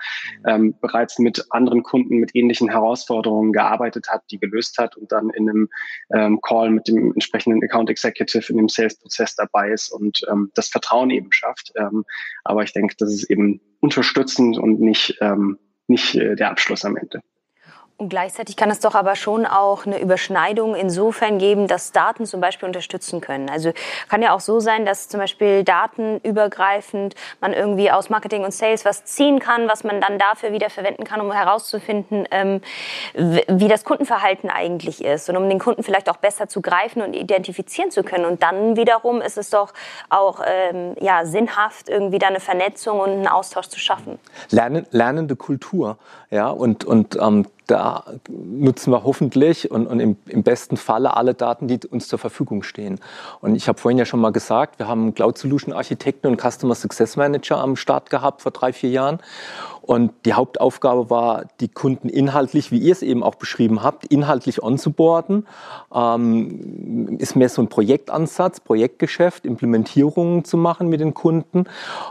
[0.46, 5.32] ähm, bereits mit anderen Kunden mit ähnlichen Herausforderungen gearbeitet hat, die gelöst hat und dann
[5.32, 5.70] in einem
[6.14, 10.67] ähm, Call mit dem entsprechenden Account Executive in dem Sales-Prozess dabei ist und ähm, das
[10.70, 11.72] Vertrauen eben schafft.
[11.76, 12.06] Ähm,
[12.44, 16.98] aber ich denke, das ist eben unterstützend und nicht, ähm, nicht äh, der Abschluss am
[16.98, 17.22] Ende.
[18.00, 22.40] Und gleichzeitig kann es doch aber schon auch eine Überschneidung insofern geben, dass Daten zum
[22.40, 23.50] Beispiel unterstützen können.
[23.50, 23.72] Also
[24.08, 28.86] kann ja auch so sein, dass zum Beispiel datenübergreifend man irgendwie aus Marketing und Sales
[28.86, 32.62] was ziehen kann, was man dann dafür wieder verwenden kann, um herauszufinden, ähm,
[33.16, 37.16] wie das Kundenverhalten eigentlich ist und um den Kunden vielleicht auch besser zu greifen und
[37.16, 38.26] identifizieren zu können.
[38.26, 39.74] Und dann wiederum ist es doch
[40.12, 44.20] auch ähm, ja, sinnhaft, irgendwie da eine Vernetzung und einen Austausch zu schaffen.
[44.52, 45.98] Lernen, lernende Kultur,
[46.30, 51.34] ja, und, und ähm, da nutzen wir hoffentlich und, und im, im, besten Falle alle
[51.34, 53.00] Daten, die uns zur Verfügung stehen.
[53.42, 56.76] Und ich habe vorhin ja schon mal gesagt, wir haben Cloud Solution Architekten und Customer
[56.76, 59.20] Success Manager am Start gehabt vor drei, vier Jahren.
[59.82, 64.62] Und die Hauptaufgabe war, die Kunden inhaltlich, wie ihr es eben auch beschrieben habt, inhaltlich
[64.62, 65.48] onzuboarden.
[65.94, 71.66] Ähm, ist mehr so ein Projektansatz, Projektgeschäft, Implementierungen zu machen mit den Kunden.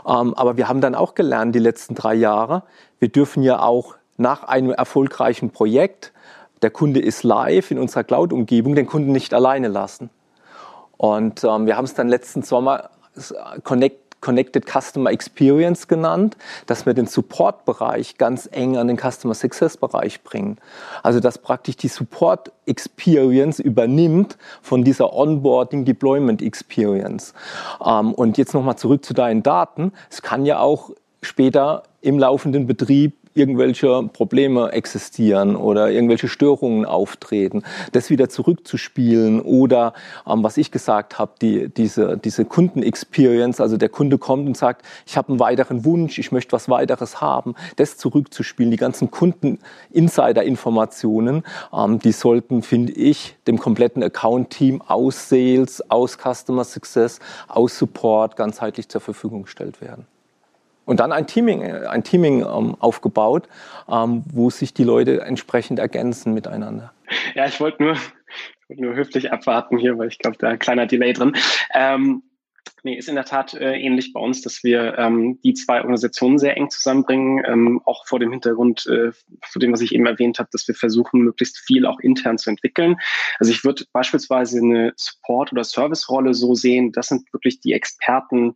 [0.07, 2.63] Ähm, aber wir haben dann auch gelernt, die letzten drei Jahre,
[2.99, 6.11] wir dürfen ja auch nach einem erfolgreichen Projekt,
[6.61, 10.09] der Kunde ist live in unserer Cloud-Umgebung, den Kunden nicht alleine lassen.
[10.97, 12.89] Und ähm, wir haben es dann letzten Sommer
[13.63, 20.23] Connect, Connected Customer Experience genannt, dass wir den Support-Bereich ganz eng an den Customer Success-Bereich
[20.23, 20.57] bringen.
[21.03, 27.33] Also dass praktisch die Support Experience übernimmt von dieser Onboarding Deployment Experience.
[27.85, 29.93] Ähm, und jetzt nochmal zurück zu deinen Daten.
[30.09, 30.89] Es kann ja auch
[31.21, 39.93] später im laufenden Betrieb irgendwelche Probleme existieren oder irgendwelche Störungen auftreten, das wieder zurückzuspielen oder
[40.27, 44.83] ähm, was ich gesagt habe, die, diese, diese Kundenexperience, also der Kunde kommt und sagt,
[45.05, 51.43] ich habe einen weiteren Wunsch, ich möchte was weiteres haben, das zurückzuspielen, die ganzen Kunden-Insider-Informationen,
[51.73, 58.35] ähm, die sollten, finde ich, dem kompletten Account-Team aus Sales, aus Customer Success, aus Support
[58.35, 60.07] ganzheitlich zur Verfügung gestellt werden.
[60.87, 63.49] Und dann ein Teaming, ein Teaming ähm, aufgebaut,
[63.89, 66.93] ähm, wo sich die Leute entsprechend ergänzen miteinander.
[67.35, 67.97] Ja, ich wollte nur,
[68.69, 71.35] nur höflich abwarten hier, weil ich glaube, da ein kleiner Delay drin.
[71.73, 72.23] Ähm,
[72.83, 76.39] nee, ist in der Tat äh, ähnlich bei uns, dass wir ähm, die zwei Organisationen
[76.39, 79.11] sehr eng zusammenbringen, ähm, auch vor dem Hintergrund, äh,
[79.43, 82.49] vor dem, was ich eben erwähnt habe, dass wir versuchen, möglichst viel auch intern zu
[82.49, 82.95] entwickeln.
[83.39, 88.55] Also ich würde beispielsweise eine Support- oder Service-Rolle so sehen, das sind wirklich die Experten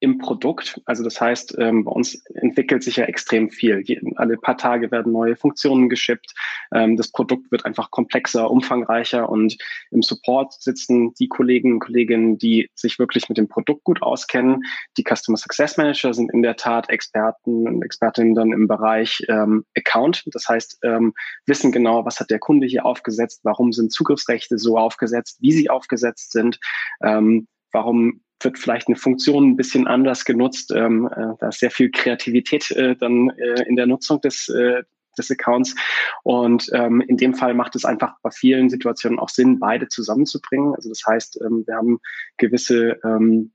[0.00, 0.80] im Produkt.
[0.84, 3.82] Also das heißt, ähm, bei uns entwickelt sich ja extrem viel.
[4.16, 6.34] alle paar Tage werden neue Funktionen geschippt.
[6.72, 9.56] Ähm, das Produkt wird einfach komplexer, umfangreicher und
[9.90, 14.62] im Support sitzen die Kollegen und Kolleginnen, die sich wirklich mit dem Produkt gut auskennen.
[14.98, 19.64] Die Customer Success Manager sind in der Tat Experten und Expertinnen dann im Bereich ähm,
[19.76, 20.24] Account.
[20.26, 21.14] Das heißt, ähm,
[21.46, 25.70] wissen genau, was hat der Kunde hier aufgesetzt, warum sind Zugriffsrechte so aufgesetzt, wie sie
[25.70, 26.58] aufgesetzt sind.
[27.02, 30.72] Ähm, warum wird vielleicht eine Funktion ein bisschen anders genutzt.
[30.74, 34.84] Ähm, äh, da ist sehr viel Kreativität äh, dann äh, in der Nutzung des, äh,
[35.18, 35.74] des Accounts.
[36.22, 40.74] Und ähm, in dem Fall macht es einfach bei vielen Situationen auch Sinn, beide zusammenzubringen.
[40.74, 41.98] Also das heißt, ähm, wir haben
[42.36, 43.52] gewisse ähm,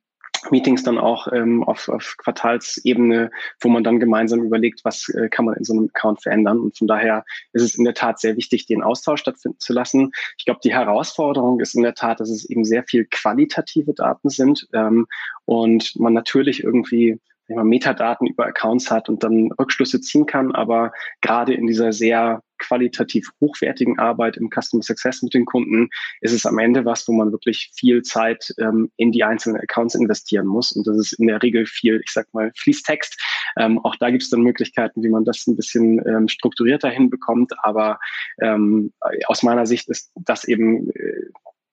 [0.49, 5.45] Meetings dann auch ähm, auf, auf Quartalsebene, wo man dann gemeinsam überlegt, was äh, kann
[5.45, 6.59] man in so einem Account verändern.
[6.59, 7.23] Und von daher
[7.53, 10.11] ist es in der Tat sehr wichtig, den Austausch stattfinden zu lassen.
[10.37, 14.29] Ich glaube, die Herausforderung ist in der Tat, dass es eben sehr viel qualitative Daten
[14.29, 15.07] sind ähm,
[15.45, 17.19] und man natürlich irgendwie
[17.55, 20.53] man Metadaten über Accounts hat und dann Rückschlüsse ziehen kann.
[20.53, 25.89] Aber gerade in dieser sehr qualitativ hochwertigen Arbeit im Customer Success mit den Kunden
[26.21, 29.95] ist es am Ende was, wo man wirklich viel Zeit ähm, in die einzelnen Accounts
[29.95, 30.71] investieren muss.
[30.71, 33.19] Und das ist in der Regel viel, ich sag mal, Fließtext.
[33.59, 37.51] Ähm, auch da gibt es dann Möglichkeiten, wie man das ein bisschen ähm, strukturierter hinbekommt.
[37.63, 37.99] Aber
[38.41, 38.93] ähm,
[39.25, 41.29] aus meiner Sicht ist das eben äh,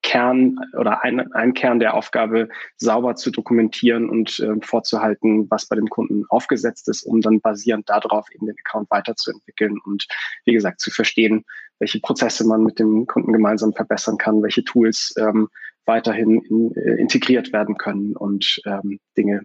[0.09, 5.77] Kern oder ein, ein Kern der Aufgabe, sauber zu dokumentieren und äh, vorzuhalten, was bei
[5.77, 10.07] dem Kunden aufgesetzt ist, um dann basierend darauf eben den Account weiterzuentwickeln und
[10.47, 11.45] wie gesagt zu verstehen,
[11.79, 15.49] welche Prozesse man mit dem Kunden gemeinsam verbessern kann, welche Tools ähm,
[15.85, 19.43] weiterhin in, äh, integriert werden können und ähm, Dinge,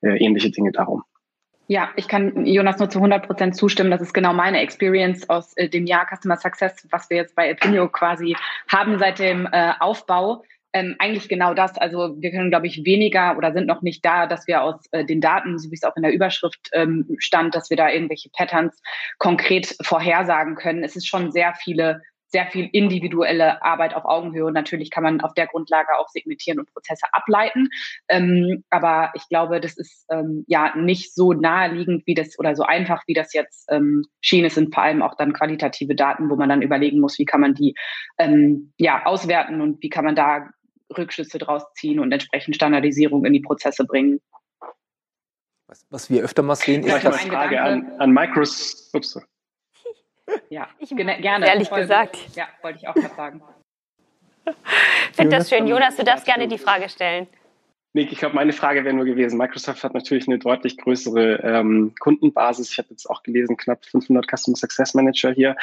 [0.00, 1.02] äh, ähnliche Dinge darum.
[1.68, 3.90] Ja, ich kann Jonas nur zu 100 Prozent zustimmen.
[3.90, 7.50] Das ist genau meine Experience aus äh, dem Jahr Customer Success, was wir jetzt bei
[7.50, 8.36] Opinio quasi
[8.68, 10.44] haben seit dem äh, Aufbau.
[10.72, 11.76] Ähm, eigentlich genau das.
[11.76, 15.04] Also wir können, glaube ich, weniger oder sind noch nicht da, dass wir aus äh,
[15.04, 18.30] den Daten, so wie es auch in der Überschrift ähm, stand, dass wir da irgendwelche
[18.30, 18.80] Patterns
[19.18, 20.84] konkret vorhersagen können.
[20.84, 22.00] Es ist schon sehr viele
[22.36, 24.44] sehr viel individuelle Arbeit auf Augenhöhe.
[24.44, 27.68] Und natürlich kann man auf der Grundlage auch segmentieren und Prozesse ableiten.
[28.08, 32.62] Ähm, aber ich glaube, das ist ähm, ja nicht so naheliegend wie das oder so
[32.62, 34.44] einfach, wie das jetzt ähm, schien.
[34.44, 37.40] Es sind vor allem auch dann qualitative Daten, wo man dann überlegen muss, wie kann
[37.40, 37.74] man die
[38.18, 40.50] ähm, ja auswerten und wie kann man da
[40.94, 44.20] Rückschlüsse draus ziehen und entsprechend Standardisierung in die Prozesse bringen.
[45.68, 49.26] Was, was wir öfter mal sehen, ist eine Frage an, an Microsoft.
[50.50, 51.46] Ja, ich gerne.
[51.46, 52.18] Ehrlich Voll gesagt.
[52.34, 53.42] Ja, wollte ich auch gerade sagen.
[55.10, 55.66] Ich finde das schön.
[55.66, 57.26] Jonas, du darfst gerne die Frage stellen.
[57.96, 61.94] Nee, ich glaube, meine Frage wäre nur gewesen, Microsoft hat natürlich eine deutlich größere ähm,
[61.98, 62.70] Kundenbasis.
[62.70, 65.56] Ich habe jetzt auch gelesen, knapp 500 Customer Success Manager hier.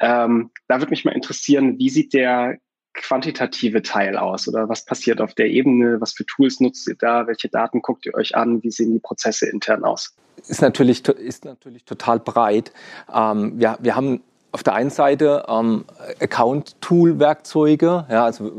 [0.00, 2.58] Ähm, da würde mich mal interessieren, wie sieht der
[2.92, 6.00] quantitative Teil aus oder was passiert auf der Ebene?
[6.00, 7.28] Was für Tools nutzt ihr da?
[7.28, 8.64] Welche Daten guckt ihr euch an?
[8.64, 10.16] Wie sehen die Prozesse intern aus?
[10.46, 12.72] Ist natürlich, ist natürlich total breit.
[13.12, 14.22] Ähm, wir, wir haben
[14.56, 15.84] auf der einen Seite ähm,
[16.18, 18.50] Account-Tool-Werkzeuge, ja, also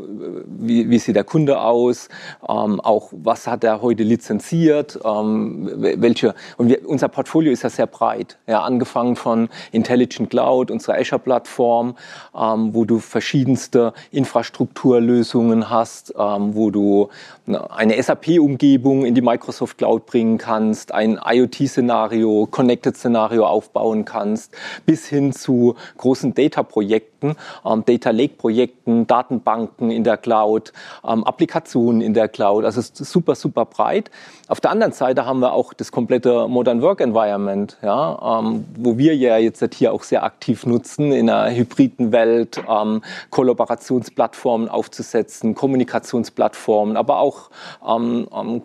[0.46, 2.10] wie, wie sieht der Kunde aus,
[2.48, 7.72] ähm, auch was hat er heute lizenziert, ähm, welche, und wir, unser Portfolio ist ja
[7.72, 11.96] sehr breit, ja, angefangen von Intelligent Cloud, unserer Azure-Plattform,
[12.40, 17.10] ähm, wo du verschiedenste Infrastrukturlösungen hast, ähm, wo du
[17.48, 24.54] eine SAP-Umgebung in die Microsoft Cloud bringen kannst, ein IoT-Szenario, Connected-Szenario aufbauen kannst,
[24.86, 30.74] bis hin zu großen Data-Projekten, ähm, Data Lake-Projekten, Datenbanken in der Cloud,
[31.08, 32.66] ähm, Applikationen in der Cloud.
[32.66, 34.12] Also es ist super, super breit.
[34.48, 38.98] Auf der anderen Seite haben wir auch das komplette Modern Work Environment, ja, ähm, wo
[38.98, 45.56] wir ja jetzt hier auch sehr aktiv nutzen, in einer hybriden Welt ähm, Kollaborationsplattformen aufzusetzen,
[45.56, 47.50] Kommunikationsplattformen, aber auch
[47.86, 48.62] ähm, ähm,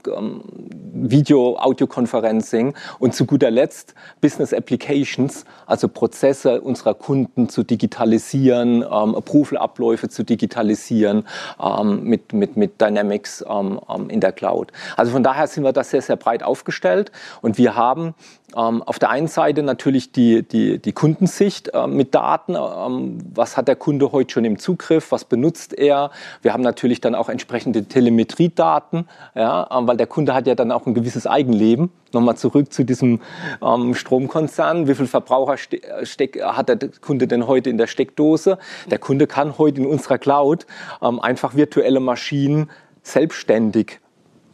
[1.10, 9.14] Video, Audioconferencing und zu guter Letzt Business Applications, also Prozesse unserer Kunden zu digitalisieren, ähm,
[9.14, 11.26] Approval-Abläufe zu digitalisieren
[11.60, 14.72] ähm, mit, mit, mit Dynamics ähm, ähm, in der Cloud.
[14.96, 17.10] Also von daher sind wir da sehr, sehr breit aufgestellt
[17.40, 18.14] und wir haben
[18.54, 22.54] auf der einen Seite natürlich die, die, die Kundensicht äh, mit Daten.
[22.54, 25.10] Ähm, was hat der Kunde heute schon im Zugriff?
[25.10, 26.10] Was benutzt er?
[26.42, 30.70] Wir haben natürlich dann auch entsprechende Telemetriedaten, ja, ähm, weil der Kunde hat ja dann
[30.70, 31.90] auch ein gewisses Eigenleben.
[32.12, 33.20] Nochmal zurück zu diesem
[33.62, 34.86] ähm, Stromkonzern.
[34.86, 35.56] Wie viel Verbraucher
[36.02, 38.58] steck, hat der Kunde denn heute in der Steckdose?
[38.90, 40.66] Der Kunde kann heute in unserer Cloud
[41.00, 42.70] ähm, einfach virtuelle Maschinen
[43.02, 44.01] selbstständig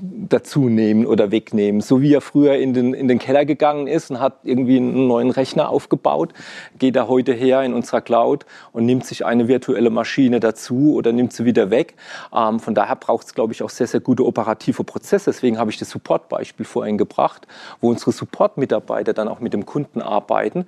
[0.01, 1.81] dazu nehmen oder wegnehmen.
[1.81, 5.09] So wie er früher in den, in den Keller gegangen ist und hat irgendwie einen
[5.09, 6.33] neuen Rechner aufgebaut,
[6.79, 11.13] geht er heute her in unserer Cloud und nimmt sich eine virtuelle Maschine dazu oder
[11.13, 11.95] nimmt sie wieder weg.
[12.33, 15.31] Ähm, von daher braucht es, glaube ich, auch sehr, sehr gute operative Prozesse.
[15.31, 17.49] Deswegen habe ich das Support-Beispiel vorhin gebracht,
[17.81, 20.67] wo unsere Support-Mitarbeiter dann auch mit dem Kunden arbeiten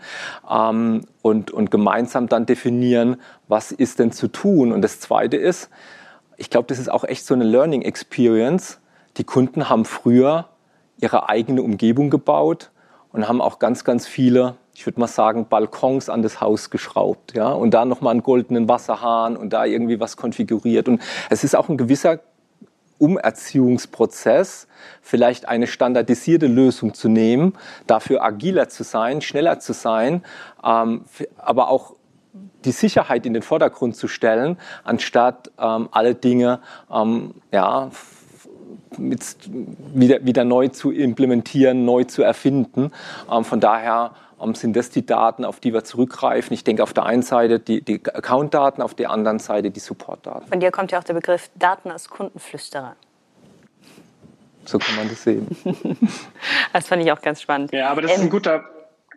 [0.51, 3.16] ähm, und, und gemeinsam dann definieren,
[3.47, 4.73] was ist denn zu tun.
[4.73, 5.71] Und das Zweite ist,
[6.37, 8.80] ich glaube, das ist auch echt so eine Learning Experience,
[9.16, 10.46] die Kunden haben früher
[10.99, 12.70] ihre eigene Umgebung gebaut
[13.12, 17.35] und haben auch ganz, ganz viele, ich würde mal sagen, Balkons an das Haus geschraubt,
[17.35, 20.88] ja, und da nochmal einen goldenen Wasserhahn und da irgendwie was konfiguriert.
[20.88, 22.20] Und es ist auch ein gewisser
[22.99, 24.68] Umerziehungsprozess,
[25.01, 27.55] vielleicht eine standardisierte Lösung zu nehmen,
[27.87, 30.23] dafür agiler zu sein, schneller zu sein,
[30.62, 31.05] ähm,
[31.38, 31.94] aber auch
[32.64, 36.61] die Sicherheit in den Vordergrund zu stellen, anstatt ähm, alle Dinge
[36.92, 37.90] ähm, ja,
[39.00, 39.20] mit,
[39.94, 42.92] wieder, wieder neu zu implementieren, neu zu erfinden.
[43.30, 46.54] Ähm, von daher ähm, sind das die Daten, auf die wir zurückgreifen.
[46.54, 50.46] Ich denke auf der einen Seite die, die Account-Daten, auf der anderen Seite die Support-Daten.
[50.48, 52.96] Von dir kommt ja auch der Begriff Daten als Kundenflüsterer.
[54.64, 55.48] So kann man das sehen.
[56.72, 57.72] das fand ich auch ganz spannend.
[57.72, 58.64] Ja, aber das ähm, ist ein ähm, guter,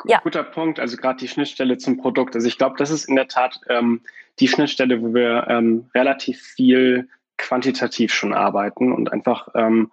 [0.06, 0.20] ja.
[0.20, 2.36] guter Punkt, also gerade die Schnittstelle zum Produkt.
[2.36, 4.02] Also ich glaube, das ist in der Tat ähm,
[4.40, 9.90] die Schnittstelle, wo wir ähm, relativ viel quantitativ schon arbeiten und einfach ähm,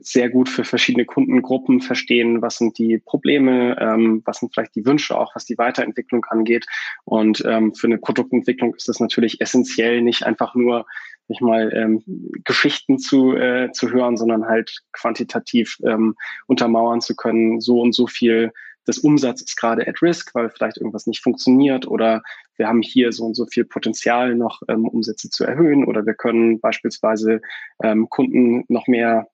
[0.00, 4.84] sehr gut für verschiedene Kundengruppen verstehen, was sind die Probleme, ähm, was sind vielleicht die
[4.84, 6.66] Wünsche, auch was die Weiterentwicklung angeht.
[7.04, 10.86] Und ähm, für eine Produktentwicklung ist das natürlich essentiell, nicht einfach nur
[11.28, 12.02] nicht mal ähm,
[12.44, 16.16] Geschichten zu, äh, zu hören, sondern halt quantitativ ähm,
[16.48, 18.52] untermauern zu können, so und so viel
[18.90, 22.22] des Umsatzes ist gerade at risk, weil vielleicht irgendwas nicht funktioniert oder
[22.56, 26.14] wir haben hier so und so viel Potenzial, noch ähm, Umsätze zu erhöhen oder wir
[26.14, 27.40] können beispielsweise
[27.82, 29.28] ähm, Kunden noch mehr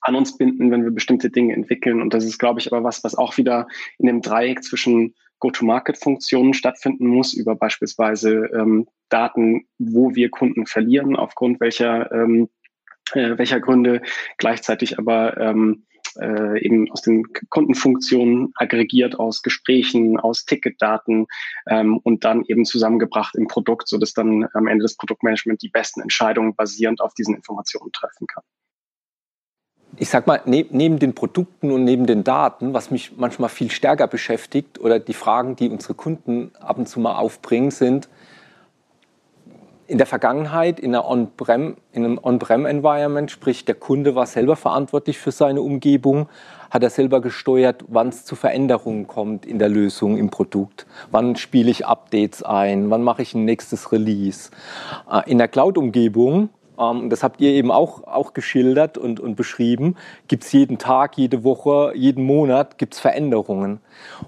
[0.00, 2.02] an uns binden, wenn wir bestimmte Dinge entwickeln.
[2.02, 3.66] Und das ist, glaube ich, aber was, was auch wieder
[3.98, 11.16] in dem Dreieck zwischen Go-to-Market-Funktionen stattfinden muss, über beispielsweise ähm, Daten, wo wir Kunden verlieren,
[11.16, 12.48] aufgrund welcher, ähm,
[13.12, 14.02] äh, welcher Gründe,
[14.38, 15.84] gleichzeitig aber ähm,
[16.20, 21.26] äh, eben aus den Kundenfunktionen aggregiert aus Gesprächen, aus Ticketdaten
[21.66, 25.68] ähm, und dann eben zusammengebracht im Produkt, so dass dann am Ende das Produktmanagement die
[25.68, 28.42] besten Entscheidungen basierend auf diesen Informationen treffen kann.
[29.96, 33.70] Ich sag mal, ne, neben den Produkten und neben den Daten, was mich manchmal viel
[33.70, 38.08] stärker beschäftigt oder die Fragen, die unsere Kunden ab und zu mal aufbringen, sind,
[39.86, 45.30] in der Vergangenheit in, On-Prem, in einem On-Prem-Environment, sprich der Kunde war selber verantwortlich für
[45.30, 46.28] seine Umgebung,
[46.70, 50.86] hat er selber gesteuert, wann es zu Veränderungen kommt in der Lösung, im Produkt.
[51.10, 54.50] Wann spiele ich Updates ein, wann mache ich ein nächstes Release.
[55.10, 59.96] Äh, in der Cloud-Umgebung ähm, das habt ihr eben auch, auch geschildert und, und beschrieben.
[60.28, 63.80] Gibt es jeden Tag, jede Woche, jeden Monat gibt Veränderungen.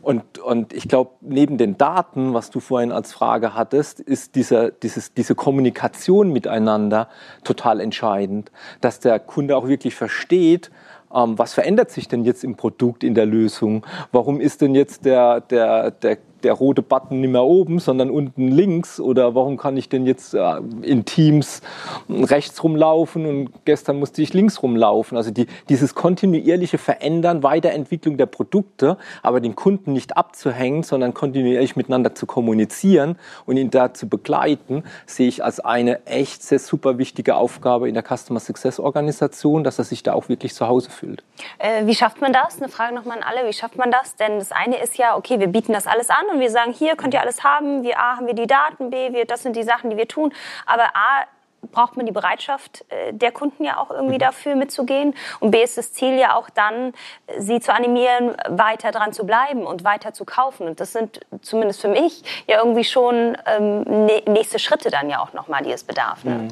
[0.03, 4.71] Und, und ich glaube, neben den Daten, was du vorhin als Frage hattest, ist dieser,
[4.71, 7.09] dieses, diese Kommunikation miteinander
[7.45, 8.51] total entscheidend.
[8.81, 10.71] Dass der Kunde auch wirklich versteht,
[11.15, 13.85] ähm, was verändert sich denn jetzt im Produkt, in der Lösung?
[14.13, 18.49] Warum ist denn jetzt der, der, der der rote Button nicht mehr oben, sondern unten
[18.49, 19.01] links?
[19.01, 21.61] Oder warum kann ich denn jetzt äh, in Teams
[22.09, 25.19] rechts rumlaufen und gestern musste ich links rumlaufen?
[25.19, 31.75] Also die, dieses kontinuierliche Verändern, Weiterentwicklung der Produkte, aber den Kunden nicht abzuhängen, sondern kontinuierlich
[31.75, 36.97] miteinander zu kommunizieren und ihn da zu begleiten, sehe ich als eine echt sehr super
[36.99, 40.91] wichtige Aufgabe in der Customer Success Organisation, dass er sich da auch wirklich zu Hause
[40.91, 41.25] fühlt.
[41.59, 42.59] Äh, wie schafft man das?
[42.59, 43.49] Eine Frage nochmal an alle.
[43.49, 44.15] Wie schafft man das?
[44.15, 46.97] Denn das eine ist ja, okay, wir bieten das alles an und wir sagen, hier
[46.97, 49.63] könnt ihr alles haben, wir A haben wir die Daten, B, wir, das sind die
[49.63, 50.33] Sachen, die wir tun.
[50.67, 51.25] Aber A
[51.73, 54.21] braucht man die Bereitschaft äh, der Kunden ja auch irgendwie mhm.
[54.21, 55.15] dafür mitzugehen.
[55.41, 56.93] Und B ist das Ziel ja auch dann,
[57.39, 60.69] sie zu animieren, weiter dran zu bleiben und weiter zu kaufen.
[60.69, 63.83] Und das sind zumindest für mich ja irgendwie schon ähm,
[64.27, 66.25] nächste Schritte dann ja auch nochmal, die es bedarf.
[66.25, 66.35] Ne?
[66.35, 66.49] Mhm.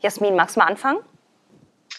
[0.00, 0.98] Jasmin, magst du mal anfangen?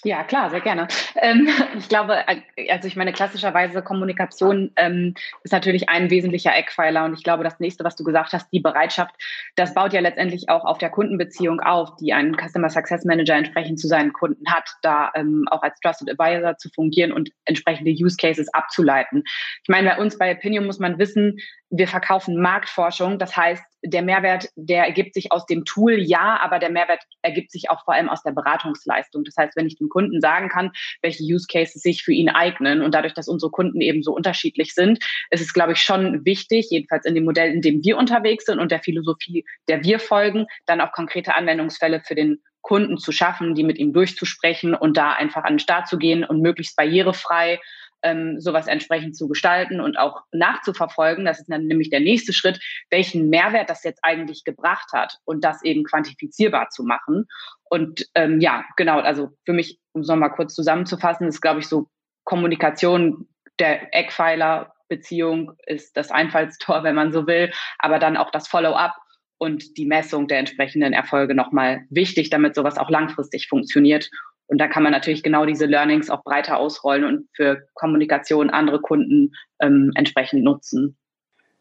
[0.08, 0.88] Ja, klar, sehr gerne.
[1.18, 2.24] Ähm, ich glaube,
[2.70, 7.60] also ich meine, klassischerweise Kommunikation ähm, ist natürlich ein wesentlicher Eckpfeiler und ich glaube, das
[7.60, 9.14] nächste, was du gesagt hast, die Bereitschaft,
[9.58, 13.82] das baut ja letztendlich auch auf der Kundenbeziehung auf, die ein Customer Success Manager entsprechend
[13.82, 18.16] zu seinen Kunden hat, da ähm, auch als Trusted Advisor zu fungieren und entsprechende Use
[18.16, 19.24] Cases abzuleiten.
[19.64, 21.38] Ich meine, bei uns bei Opinion muss man wissen,
[21.70, 23.20] wir verkaufen Marktforschung.
[23.20, 27.52] Das heißt, der Mehrwert, der ergibt sich aus dem Tool, ja, aber der Mehrwert ergibt
[27.52, 29.24] sich auch vor allem aus der Beratungsleistung.
[29.24, 32.82] Das heißt, wenn ich dem Kunden sagen kann, welche Use Cases sich für ihn eignen
[32.82, 36.68] und dadurch, dass unsere Kunden eben so unterschiedlich sind, ist es, glaube ich, schon wichtig,
[36.70, 40.48] jedenfalls in dem Modell, in dem wir unterwegs sind und der Philosophie, der wir folgen,
[40.66, 45.14] dann auch konkrete Anwendungsfälle für den Kunden zu schaffen, die mit ihm durchzusprechen und da
[45.14, 47.60] einfach an den Start zu gehen und möglichst barrierefrei
[48.08, 51.26] ähm, sowas entsprechend zu gestalten und auch nachzuverfolgen.
[51.26, 55.44] Das ist dann nämlich der nächste Schritt, welchen Mehrwert das jetzt eigentlich gebracht hat und
[55.44, 57.26] das eben quantifizierbar zu machen.
[57.66, 61.68] Und ähm, ja, genau, also für mich, um es nochmal kurz zusammenzufassen, ist, glaube ich,
[61.68, 61.88] so
[62.24, 63.28] Kommunikation
[63.60, 68.96] der Eckpfeiler, Beziehung ist das Einfallstor, wenn man so will, aber dann auch das Follow-up
[69.40, 74.10] und die Messung der entsprechenden Erfolge nochmal wichtig, damit sowas auch langfristig funktioniert
[74.48, 78.82] und da kann man natürlich genau diese Learnings auch breiter ausrollen und für Kommunikation andere
[78.82, 80.98] Kunden ähm, entsprechend nutzen.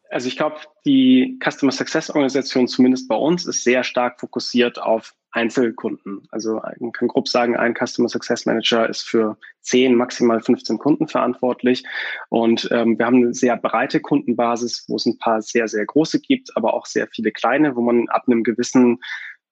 [0.09, 5.15] Also ich glaube, die Customer Success Organisation, zumindest bei uns, ist sehr stark fokussiert auf
[5.33, 6.23] Einzelkunden.
[6.31, 11.09] Also man kann grob sagen, ein Customer Success Manager ist für 10, maximal 15 Kunden
[11.09, 11.85] verantwortlich.
[12.29, 16.21] Und ähm, wir haben eine sehr breite Kundenbasis, wo es ein paar sehr, sehr große
[16.21, 19.01] gibt, aber auch sehr viele kleine, wo man ab einem gewissen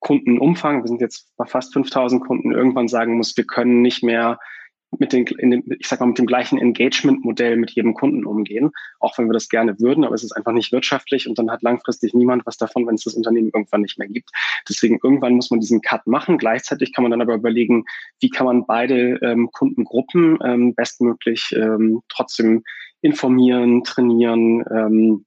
[0.04, 4.38] Kundenumfang, wir sind jetzt bei fast 5000 Kunden, irgendwann sagen muss, wir können nicht mehr
[4.98, 9.16] mit den, dem, ich sag mal, mit dem gleichen Engagement-Modell mit jedem Kunden umgehen, auch
[9.16, 12.12] wenn wir das gerne würden, aber es ist einfach nicht wirtschaftlich und dann hat langfristig
[12.12, 14.30] niemand was davon, wenn es das Unternehmen irgendwann nicht mehr gibt.
[14.68, 16.36] Deswegen irgendwann muss man diesen Cut machen.
[16.36, 17.84] Gleichzeitig kann man dann aber überlegen,
[18.20, 22.62] wie kann man beide ähm, Kundengruppen ähm, bestmöglich ähm, trotzdem
[23.00, 25.24] informieren, trainieren, ähm,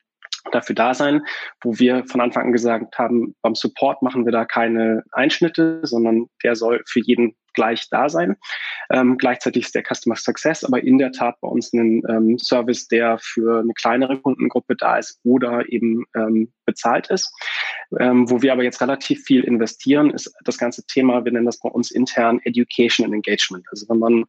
[0.51, 1.21] dafür da sein,
[1.61, 6.27] wo wir von Anfang an gesagt haben, beim Support machen wir da keine Einschnitte, sondern
[6.43, 8.37] der soll für jeden gleich da sein.
[8.91, 12.87] Ähm, gleichzeitig ist der Customer Success aber in der Tat bei uns ein ähm, Service,
[12.87, 17.33] der für eine kleinere Kundengruppe da ist oder eben ähm, bezahlt ist.
[17.99, 21.59] Ähm, wo wir aber jetzt relativ viel investieren, ist das ganze Thema, wir nennen das
[21.59, 23.65] bei uns intern Education and Engagement.
[23.71, 24.25] Also wenn man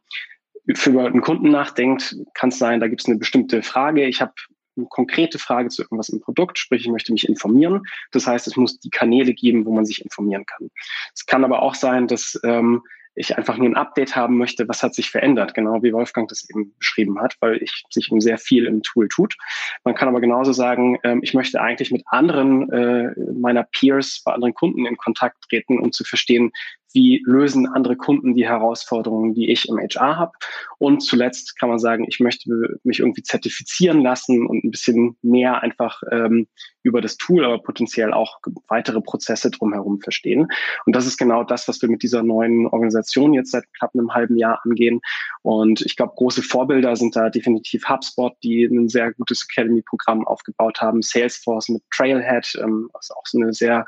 [0.75, 4.05] für einen Kunden nachdenkt, kann es sein, da gibt es eine bestimmte Frage.
[4.05, 4.33] Ich habe
[4.79, 7.83] eine konkrete Frage zu irgendwas im Produkt, sprich, ich möchte mich informieren.
[8.11, 10.71] Das heißt, es muss die Kanäle geben, wo man sich informieren kann.
[11.13, 12.83] Es kann aber auch sein, dass ähm,
[13.19, 16.49] ich einfach nur ein Update haben möchte, was hat sich verändert, genau wie Wolfgang das
[16.49, 19.35] eben beschrieben hat, weil ich sich eben sehr viel im Tool tut.
[19.83, 24.31] Man kann aber genauso sagen, ähm, ich möchte eigentlich mit anderen äh, meiner Peers, bei
[24.31, 26.51] anderen Kunden in Kontakt treten, um zu verstehen,
[26.93, 30.31] wie lösen andere Kunden die Herausforderungen, die ich im HR habe.
[30.79, 32.49] Und zuletzt kann man sagen, ich möchte
[32.83, 36.47] mich irgendwie zertifizieren lassen und ein bisschen mehr einfach ähm,
[36.81, 40.47] über das Tool, aber potenziell auch weitere Prozesse drumherum verstehen.
[40.85, 44.13] Und das ist genau das, was wir mit dieser neuen Organisation jetzt seit knapp einem
[44.13, 45.01] halben Jahr angehen.
[45.41, 50.81] Und ich glaube, große Vorbilder sind da definitiv HubSpot, die ein sehr gutes Academy-Programm aufgebaut
[50.81, 53.85] haben, Salesforce mit Trailhead, ähm, also auch so eine sehr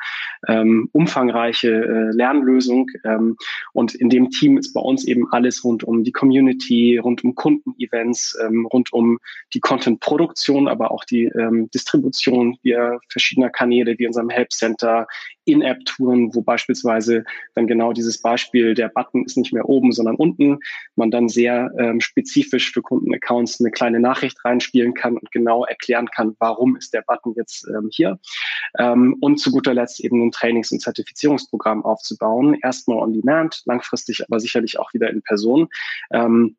[0.48, 2.88] ähm, umfangreiche äh, Lernlösung.
[3.04, 3.38] Ähm,
[3.74, 7.36] und in dem Team ist bei uns eben alles rund um die Community, rund um
[7.36, 9.20] Kundenevents, ähm, rund um
[9.54, 12.58] die Content-Produktion, aber auch die ähm, Distribution.
[12.64, 15.08] Wir verschiedener Kanäle wie unserem Help Center,
[15.52, 17.24] In-App-Touren, wo beispielsweise
[17.56, 20.60] dann genau dieses Beispiel, der Button ist nicht mehr oben, sondern unten,
[20.96, 26.08] man dann sehr ähm, spezifisch für Kundenaccounts eine kleine Nachricht reinspielen kann und genau erklären
[26.08, 28.20] kann, warum ist der Button jetzt ähm, hier.
[28.78, 32.58] Ähm, und zu guter Letzt eben ein Trainings- und Zertifizierungsprogramm aufzubauen.
[32.62, 35.68] Erstmal on demand, langfristig aber sicherlich auch wieder in Person.
[36.12, 36.56] Ähm,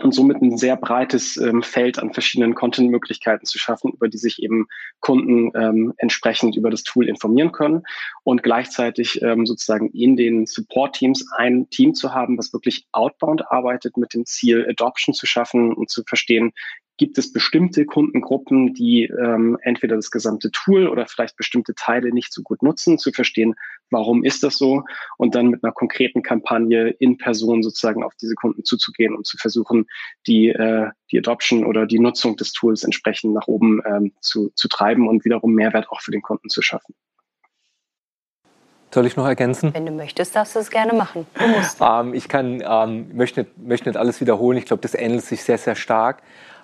[0.00, 4.42] und somit ein sehr breites ähm, Feld an verschiedenen Content-Möglichkeiten zu schaffen, über die sich
[4.42, 4.66] eben
[5.00, 7.82] Kunden ähm, entsprechend über das Tool informieren können
[8.24, 13.96] und gleichzeitig ähm, sozusagen in den Support-Teams ein Team zu haben, was wirklich outbound arbeitet
[13.96, 16.52] mit dem Ziel, Adoption zu schaffen und zu verstehen,
[16.96, 22.32] gibt es bestimmte Kundengruppen, die ähm, entweder das gesamte Tool oder vielleicht bestimmte Teile nicht
[22.32, 23.54] so gut nutzen, zu verstehen,
[23.90, 24.82] warum ist das so
[25.18, 29.36] und dann mit einer konkreten Kampagne in Person sozusagen auf diese Kunden zuzugehen und zu
[29.36, 29.86] versuchen,
[30.26, 34.68] die, äh, die Adoption oder die Nutzung des Tools entsprechend nach oben ähm, zu, zu
[34.68, 36.94] treiben und wiederum Mehrwert auch für den Kunden zu schaffen.
[38.96, 39.74] Soll ich noch ergänzen?
[39.74, 41.26] Wenn du möchtest, darfst du es gerne machen.
[41.38, 41.78] Du musst.
[41.82, 44.56] ähm, ich kann, ähm, möchte, nicht, möchte nicht alles wiederholen.
[44.56, 46.22] Ich glaube, das ähnelt sich sehr, sehr stark.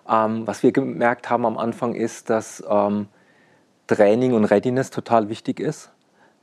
[0.09, 3.09] Ähm, was wir gemerkt haben am Anfang ist, dass ähm,
[3.87, 5.91] Training und Readiness total wichtig ist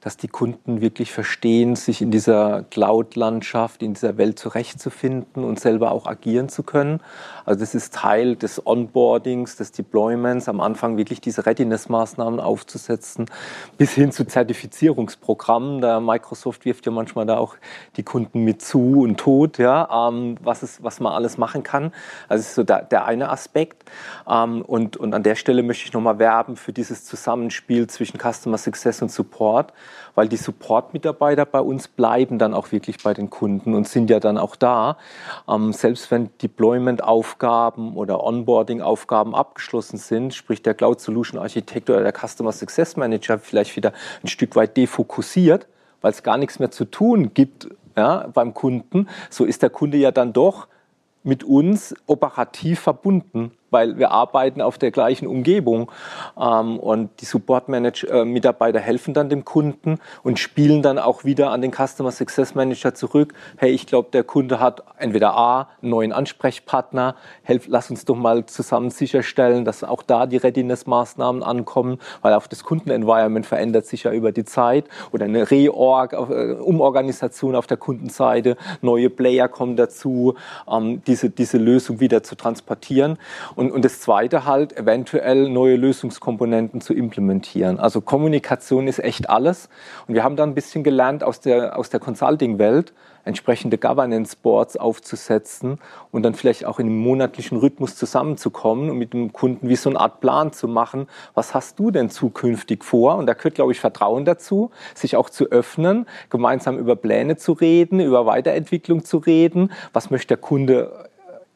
[0.02, 5.92] dass die Kunden wirklich verstehen, sich in dieser Cloud-Landschaft, in dieser Welt zurechtzufinden und selber
[5.92, 7.02] auch agieren zu können.
[7.46, 13.26] Also das ist Teil des Onboardings, des Deployments, am Anfang wirklich diese Readiness-Maßnahmen aufzusetzen,
[13.78, 15.82] bis hin zu Zertifizierungsprogrammen.
[15.82, 17.56] Da Microsoft wirft ja manchmal da auch
[17.98, 21.92] die Kunden mit zu und tot, ja, ähm, was, es, was man alles machen kann.
[22.30, 23.84] Also das ist so der, der eine Aspekt.
[24.30, 28.58] Ähm, und, und an der Stelle möchte ich nochmal werben für dieses Zusammenspiel zwischen Customer
[28.58, 29.74] Success und Support
[30.16, 34.20] weil die Support-Mitarbeiter bei uns bleiben dann auch wirklich bei den Kunden und sind ja
[34.20, 34.98] dann auch da.
[35.48, 42.14] Ähm, selbst wenn Deployment-Aufgaben oder Onboarding-Aufgaben abgeschlossen sind, sprich der Cloud Solution Architekt oder der
[42.14, 45.68] Customer Success Manager vielleicht wieder ein Stück weit defokussiert,
[46.02, 49.98] weil es gar nichts mehr zu tun gibt ja, beim Kunden, so ist der Kunde
[49.98, 50.68] ja dann doch
[51.24, 55.92] mit uns operativ verbunden weil wir arbeiten auf der gleichen Umgebung.
[56.40, 61.72] Ähm, und die Support-Mitarbeiter helfen dann dem Kunden und spielen dann auch wieder an den
[61.72, 63.34] Customer Success Manager zurück.
[63.58, 68.16] Hey, ich glaube, der Kunde hat entweder A, einen neuen Ansprechpartner, helf, lass uns doch
[68.16, 74.04] mal zusammen sicherstellen, dass auch da die Readiness-Maßnahmen ankommen, weil auch das Kundenenvironment verändert sich
[74.04, 79.76] ja über die Zeit oder eine Reorg, äh, Umorganisation auf der Kundenseite, neue Player kommen
[79.76, 80.36] dazu,
[80.70, 83.18] ähm, diese, diese Lösung wieder zu transportieren.
[83.60, 87.78] Und, und das Zweite halt, eventuell neue Lösungskomponenten zu implementieren.
[87.78, 89.68] Also Kommunikation ist echt alles.
[90.08, 92.94] Und wir haben da ein bisschen gelernt aus der, aus der Consulting-Welt,
[93.26, 95.78] entsprechende Governance-Boards aufzusetzen
[96.12, 99.90] und dann vielleicht auch in einem monatlichen Rhythmus zusammenzukommen und mit dem Kunden wie so
[99.90, 103.18] eine Art Plan zu machen, was hast du denn zukünftig vor?
[103.18, 107.52] Und da gehört, glaube ich, Vertrauen dazu, sich auch zu öffnen, gemeinsam über Pläne zu
[107.52, 111.09] reden, über Weiterentwicklung zu reden, was möchte der Kunde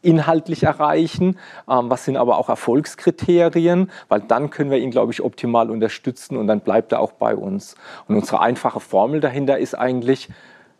[0.03, 1.39] inhaltlich erreichen,
[1.69, 6.37] ähm, was sind aber auch Erfolgskriterien, weil dann können wir ihn, glaube ich, optimal unterstützen
[6.37, 7.75] und dann bleibt er auch bei uns.
[8.07, 10.29] Und unsere einfache Formel dahinter ist eigentlich,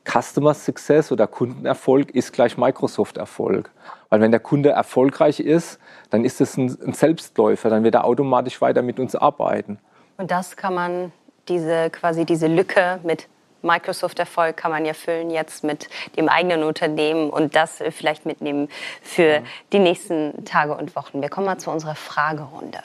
[0.05, 3.71] Customer Success oder Kundenerfolg ist gleich Microsoft-Erfolg.
[4.09, 8.61] Weil wenn der Kunde erfolgreich ist, dann ist es ein, Selbstläufer, dann wird er automatisch
[8.61, 9.79] weiter mit uns arbeiten.
[10.17, 11.11] Und das kann man,
[11.47, 13.27] diese quasi diese Lücke mit
[13.63, 18.69] Microsoft-Erfolg kann man ja füllen jetzt mit dem eigenen Unternehmen und das vielleicht mitnehmen
[19.01, 19.41] für
[19.71, 21.21] die nächsten Tage und Wochen.
[21.21, 22.79] Wir kommen mal zu unserer Fragerunde.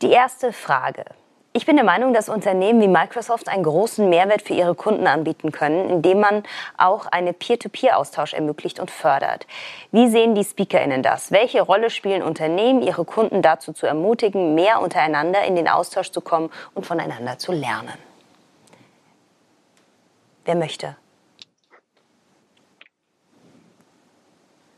[0.00, 1.04] Die erste Frage.
[1.54, 5.52] Ich bin der Meinung, dass Unternehmen wie Microsoft einen großen Mehrwert für ihre Kunden anbieten
[5.52, 6.44] können, indem man
[6.78, 9.46] auch einen Peer-to-Peer-Austausch ermöglicht und fördert.
[9.90, 11.30] Wie sehen die SpeakerInnen das?
[11.30, 16.22] Welche Rolle spielen Unternehmen, ihre Kunden dazu zu ermutigen, mehr untereinander in den Austausch zu
[16.22, 17.92] kommen und voneinander zu lernen?
[20.44, 20.96] Wer möchte?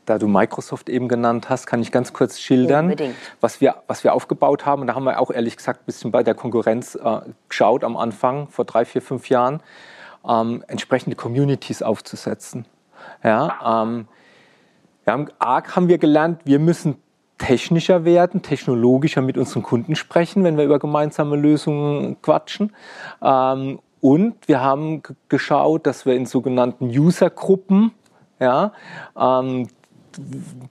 [0.05, 2.95] Da du Microsoft eben genannt hast, kann ich ganz kurz schildern,
[3.41, 4.81] was wir, was wir aufgebaut haben.
[4.81, 7.97] Und da haben wir auch ehrlich gesagt ein bisschen bei der Konkurrenz äh, geschaut am
[7.97, 9.63] Anfang, vor drei, vier, fünf Jahren,
[10.27, 12.65] ähm, entsprechende Communities aufzusetzen.
[13.23, 14.07] Ja, ähm,
[15.05, 17.01] wir haben, arg haben wir gelernt, wir müssen
[17.37, 22.73] technischer werden, technologischer mit unseren Kunden sprechen, wenn wir über gemeinsame Lösungen quatschen.
[23.21, 27.89] Ähm, und wir haben geschaut, dass wir in sogenannten Usergruppen
[28.39, 28.71] ja,
[29.19, 29.67] ähm,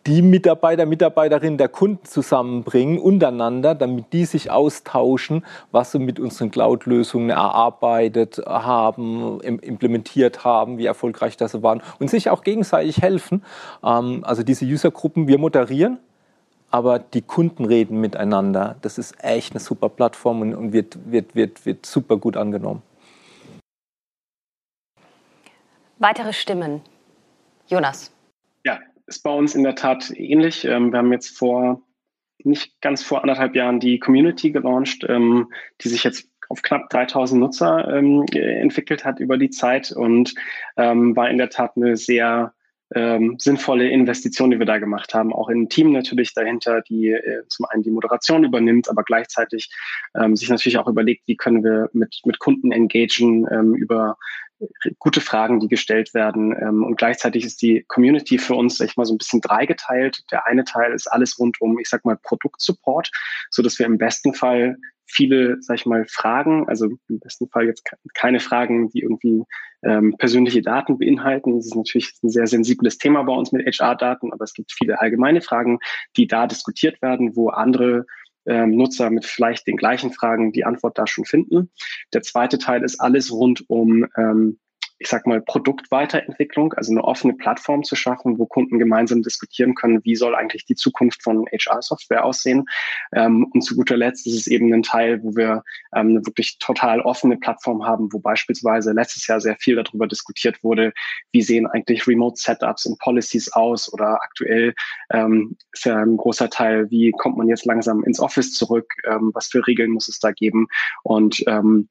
[0.07, 6.53] die Mitarbeiter, Mitarbeiterinnen der Kunden zusammenbringen untereinander, damit die sich austauschen, was sie mit unseren
[6.53, 13.43] Cloud-Lösungen erarbeitet haben, implementiert haben, wie erfolgreich das waren und sich auch gegenseitig helfen.
[13.83, 15.99] Ähm, also diese Usergruppen, wir moderieren,
[16.71, 18.77] aber die Kunden reden miteinander.
[18.83, 22.83] Das ist echt eine super Plattform und wird, wird, wird, wird super gut angenommen.
[26.05, 26.83] Weitere Stimmen.
[27.67, 28.15] Jonas.
[28.67, 30.67] Ja, ist bei uns in der Tat ähnlich.
[30.67, 31.81] Ähm, wir haben jetzt vor,
[32.41, 35.51] nicht ganz vor anderthalb Jahren die Community gelauncht, ähm,
[35.81, 40.35] die sich jetzt auf knapp 3000 Nutzer ähm, entwickelt hat über die Zeit und
[40.77, 42.53] war in der Tat eine sehr
[42.95, 45.33] ähm, sinnvolle Investition, die wir da gemacht haben.
[45.33, 49.71] Auch in ein Team natürlich dahinter, die äh, zum einen die Moderation übernimmt, aber gleichzeitig
[50.15, 54.17] ähm, sich natürlich auch überlegt, wie können wir mit, mit Kunden engagieren ähm, über
[54.99, 56.55] gute Fragen, die gestellt werden.
[56.61, 60.25] Ähm, und gleichzeitig ist die Community für uns, sag ich mal, so ein bisschen dreigeteilt.
[60.31, 63.11] Der eine Teil ist alles rund um, ich sag mal, Produktsupport,
[63.51, 64.77] so dass wir im besten Fall
[65.07, 67.85] viele, sag ich mal, Fragen, also im besten Fall jetzt
[68.15, 69.45] keine Fragen, die irgendwie
[69.83, 71.57] ähm, persönliche Daten beinhalten.
[71.57, 75.01] Das ist natürlich ein sehr sensibles Thema bei uns mit HR-Daten, aber es gibt viele
[75.01, 75.79] allgemeine Fragen,
[76.17, 78.07] die da diskutiert werden, wo andere
[78.47, 81.71] ähm, Nutzer mit vielleicht den gleichen Fragen die Antwort da schon finden.
[82.13, 84.59] Der zweite Teil ist alles rund um ähm,
[84.99, 90.05] ich sag mal, Produktweiterentwicklung, also eine offene Plattform zu schaffen, wo Kunden gemeinsam diskutieren können,
[90.05, 92.67] wie soll eigentlich die Zukunft von HR-Software aussehen.
[93.13, 95.63] Ähm, und zu guter Letzt ist es eben ein Teil, wo wir
[95.95, 100.63] ähm, eine wirklich total offene Plattform haben, wo beispielsweise letztes Jahr sehr viel darüber diskutiert
[100.63, 100.93] wurde,
[101.33, 104.75] wie sehen eigentlich Remote-Setups und Policies aus oder aktuell
[105.13, 109.33] ähm, ist ja ein großer Teil, wie kommt man jetzt langsam ins Office zurück, ähm,
[109.35, 110.69] was für Regeln muss es da geben
[111.03, 111.89] und ähm,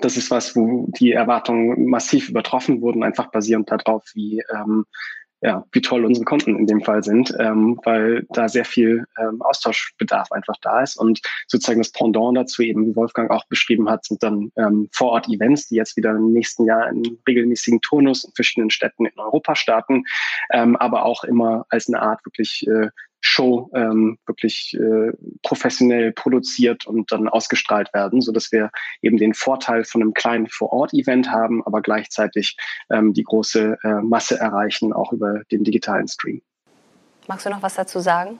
[0.00, 4.84] das ist was, wo die Erwartungen massiv übertroffen wurden, einfach basierend darauf, wie, ähm,
[5.40, 9.40] ja, wie toll unsere Konten in dem Fall sind, ähm, weil da sehr viel ähm,
[9.40, 10.96] Austauschbedarf einfach da ist.
[10.96, 15.68] Und sozusagen das Pendant dazu, eben wie Wolfgang auch beschrieben hat, sind dann ähm, Vorort-Events,
[15.68, 20.04] die jetzt wieder im nächsten Jahr in regelmäßigen Turnus in verschiedenen Städten in Europa starten,
[20.52, 22.88] ähm, aber auch immer als eine Art wirklich äh,
[23.20, 25.12] Show ähm, wirklich äh,
[25.42, 28.70] professionell produziert und dann ausgestrahlt werden, so dass wir
[29.02, 32.56] eben den Vorteil von einem kleinen Vor-Ort-Event haben, aber gleichzeitig
[32.90, 36.42] ähm, die große äh, Masse erreichen, auch über den digitalen Stream.
[37.26, 38.38] Magst du noch was dazu sagen?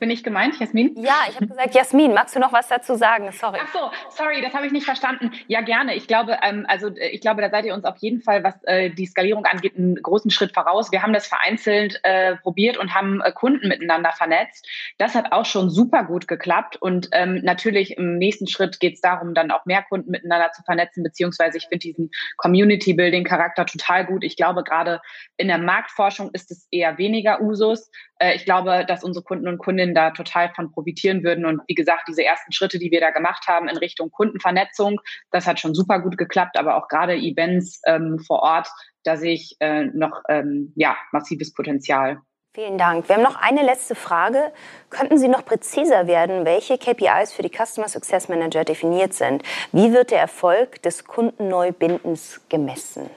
[0.00, 0.94] Bin ich gemeint, Jasmin?
[0.96, 3.30] Ja, ich habe gesagt, Jasmin, magst du noch was dazu sagen?
[3.32, 3.58] Sorry.
[3.62, 5.30] Ach so, sorry, das habe ich nicht verstanden.
[5.46, 5.94] Ja, gerne.
[5.94, 8.54] Ich glaube, ähm, also äh, ich glaube, da seid ihr uns auf jeden Fall, was
[8.64, 10.90] äh, die Skalierung angeht, einen großen Schritt voraus.
[10.90, 14.66] Wir haben das vereinzelt äh, probiert und haben äh, Kunden miteinander vernetzt.
[14.96, 16.78] Das hat auch schon super gut geklappt.
[16.80, 20.62] Und ähm, natürlich im nächsten Schritt geht es darum, dann auch mehr Kunden miteinander zu
[20.62, 24.24] vernetzen, beziehungsweise ich finde diesen Community-Building-Charakter total gut.
[24.24, 25.02] Ich glaube, gerade
[25.36, 27.90] in der Marktforschung ist es eher weniger Usus.
[28.18, 31.44] Äh, ich glaube, dass unsere Kunden und Kundinnen da total von profitieren würden.
[31.44, 35.46] Und wie gesagt, diese ersten Schritte, die wir da gemacht haben in Richtung Kundenvernetzung, das
[35.46, 38.68] hat schon super gut geklappt, aber auch gerade Events ähm, vor Ort,
[39.04, 42.20] da sehe ich äh, noch ähm, ja, massives Potenzial.
[42.52, 43.08] Vielen Dank.
[43.08, 44.52] Wir haben noch eine letzte Frage.
[44.90, 49.44] Könnten Sie noch präziser werden, welche KPIs für die Customer Success Manager definiert sind?
[49.70, 53.08] Wie wird der Erfolg des Kundenneubindens gemessen?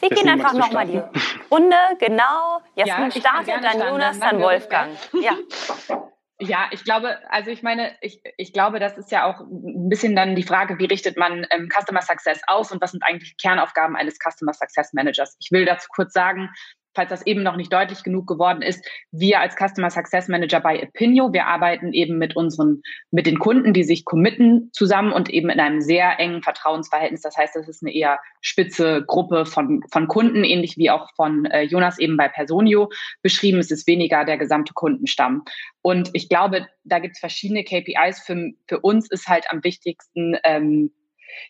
[0.00, 0.98] Wir gehen einfach nochmal die
[1.50, 2.60] Runde, genau.
[2.74, 4.96] Jasmin ja, startet, dann Jonas, dann, dann Wolfgang.
[5.12, 5.36] Ja.
[6.40, 10.16] Ja, ich glaube, also ich meine, ich, ich glaube, das ist ja auch ein bisschen
[10.16, 13.94] dann die Frage, wie richtet man ähm, Customer Success aus und was sind eigentlich Kernaufgaben
[13.94, 15.36] eines Customer Success Managers?
[15.38, 16.50] Ich will dazu kurz sagen,
[16.94, 20.82] falls das eben noch nicht deutlich genug geworden ist, wir als Customer Success Manager bei
[20.82, 25.50] Opinio, wir arbeiten eben mit unseren, mit den Kunden, die sich committen zusammen und eben
[25.50, 27.22] in einem sehr engen Vertrauensverhältnis.
[27.22, 31.46] Das heißt, das ist eine eher spitze Gruppe von, von Kunden, ähnlich wie auch von
[31.46, 32.90] äh, Jonas eben bei Personio
[33.22, 33.58] beschrieben.
[33.58, 35.44] Es ist weniger der gesamte Kundenstamm.
[35.82, 38.20] Und ich glaube, da gibt es verschiedene KPIs.
[38.20, 40.90] Für, für uns ist halt am wichtigsten, ähm,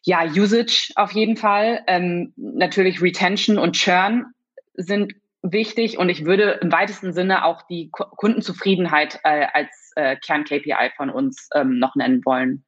[0.03, 1.82] ja, Usage auf jeden Fall.
[1.86, 4.26] Ähm, natürlich Retention und Churn
[4.74, 5.14] sind
[5.45, 11.11] wichtig und ich würde im weitesten Sinne auch die Kundenzufriedenheit äh, als äh, Kern-KPI von
[11.11, 12.64] uns ähm, noch nennen wollen.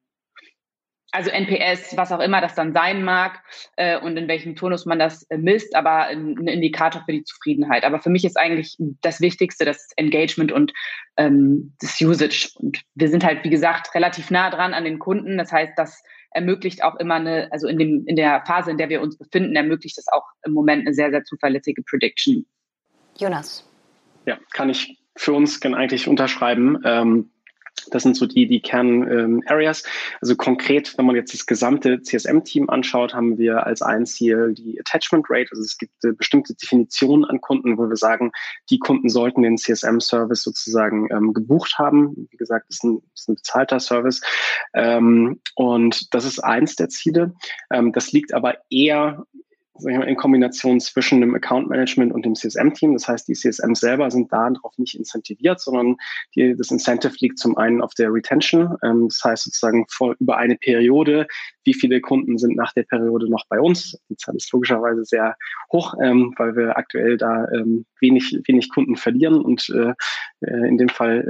[1.11, 3.41] also NPS, was auch immer das dann sein mag
[3.77, 7.23] äh, und in welchem Turnus man das äh, misst, aber ein, ein, Indikator für die
[7.23, 7.83] Zufriedenheit.
[7.83, 10.71] Aber für mich ist eigentlich das Wichtigste das Engagement und
[11.17, 12.51] ähm, das Usage.
[12.55, 15.37] Und wir sind halt, wie gesagt, relativ nah dran an den Kunden.
[15.39, 18.89] Das heißt, das ermöglicht auch immer eine, also in, dem, in der Phase, in der
[18.89, 22.45] wir uns befinden, ermöglicht das auch im Moment eine sehr, sehr zuverlässige Prediction.
[23.17, 23.63] Jonas.
[24.25, 26.79] Ja, kann ich für uns eigentlich unterschreiben.
[26.83, 27.29] Ähm,
[27.91, 29.83] das sind so die, die Kern-Areas.
[30.21, 34.79] Also konkret, wenn man jetzt das gesamte CSM-Team anschaut, haben wir als ein Ziel die
[34.79, 35.49] Attachment Rate.
[35.51, 38.31] Also es gibt äh, bestimmte Definitionen an Kunden, wo wir sagen,
[38.69, 42.27] die Kunden sollten den CSM-Service sozusagen ähm, gebucht haben.
[42.29, 44.21] Wie gesagt, ist ein, ist ein bezahlter Service.
[44.73, 47.35] Ähm, und das ist eins der Ziele.
[47.71, 49.25] Ähm, das liegt aber eher
[49.85, 52.93] in Kombination zwischen dem Account Management und dem CSM-Team.
[52.93, 55.97] Das heißt, die CSM selber sind darauf nicht incentiviert, sondern
[56.35, 58.75] die, das Incentive liegt zum einen auf der Retention.
[58.83, 61.27] Ähm, das heißt sozusagen vor, über eine Periode,
[61.63, 63.97] wie viele Kunden sind nach der Periode noch bei uns.
[64.09, 65.35] Die Zahl ist logischerweise sehr
[65.71, 69.93] hoch, ähm, weil wir aktuell da ähm, wenig, wenig Kunden verlieren und äh,
[70.45, 71.23] äh in dem Fall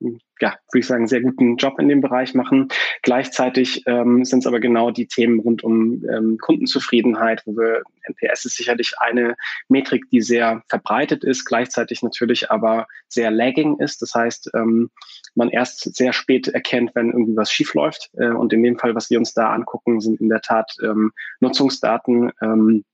[0.00, 0.08] äh,
[0.40, 2.68] ja, würde ich sagen, sehr guten Job in dem Bereich machen.
[3.02, 8.44] Gleichzeitig ähm, sind es aber genau die Themen rund um ähm, Kundenzufriedenheit, wo wir NPS
[8.44, 9.36] ist sicherlich eine
[9.68, 14.02] Metrik, die sehr verbreitet ist, gleichzeitig natürlich aber sehr lagging ist.
[14.02, 14.90] Das heißt, ähm,
[15.34, 18.10] man erst sehr spät erkennt, wenn irgendwie was schief läuft.
[18.14, 21.12] Äh, und in dem Fall, was wir uns da angucken, sind in der Tat ähm,
[21.40, 22.32] Nutzungsdaten.
[22.42, 22.84] Ähm,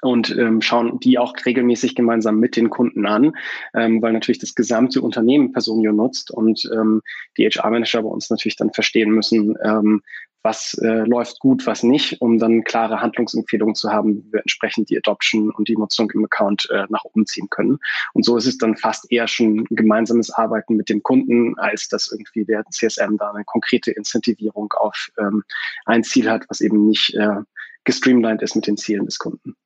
[0.00, 3.32] und ähm, schauen die auch regelmäßig gemeinsam mit den Kunden an,
[3.74, 7.02] ähm, weil natürlich das gesamte Unternehmen Personio nutzt und ähm,
[7.36, 10.02] die HR-Manager bei uns natürlich dann verstehen müssen, ähm,
[10.42, 14.90] was äh, läuft gut, was nicht, um dann klare Handlungsempfehlungen zu haben, wie wir entsprechend
[14.90, 17.78] die Adoption und die Nutzung im Account äh, nach oben ziehen können.
[18.12, 22.10] Und so ist es dann fast eher schon gemeinsames Arbeiten mit dem Kunden, als dass
[22.10, 25.44] irgendwie der CSM da eine konkrete Incentivierung auf ähm,
[25.86, 27.42] ein Ziel hat, was eben nicht äh,
[27.84, 29.56] gestreamlined ist mit den Zielen des Kunden.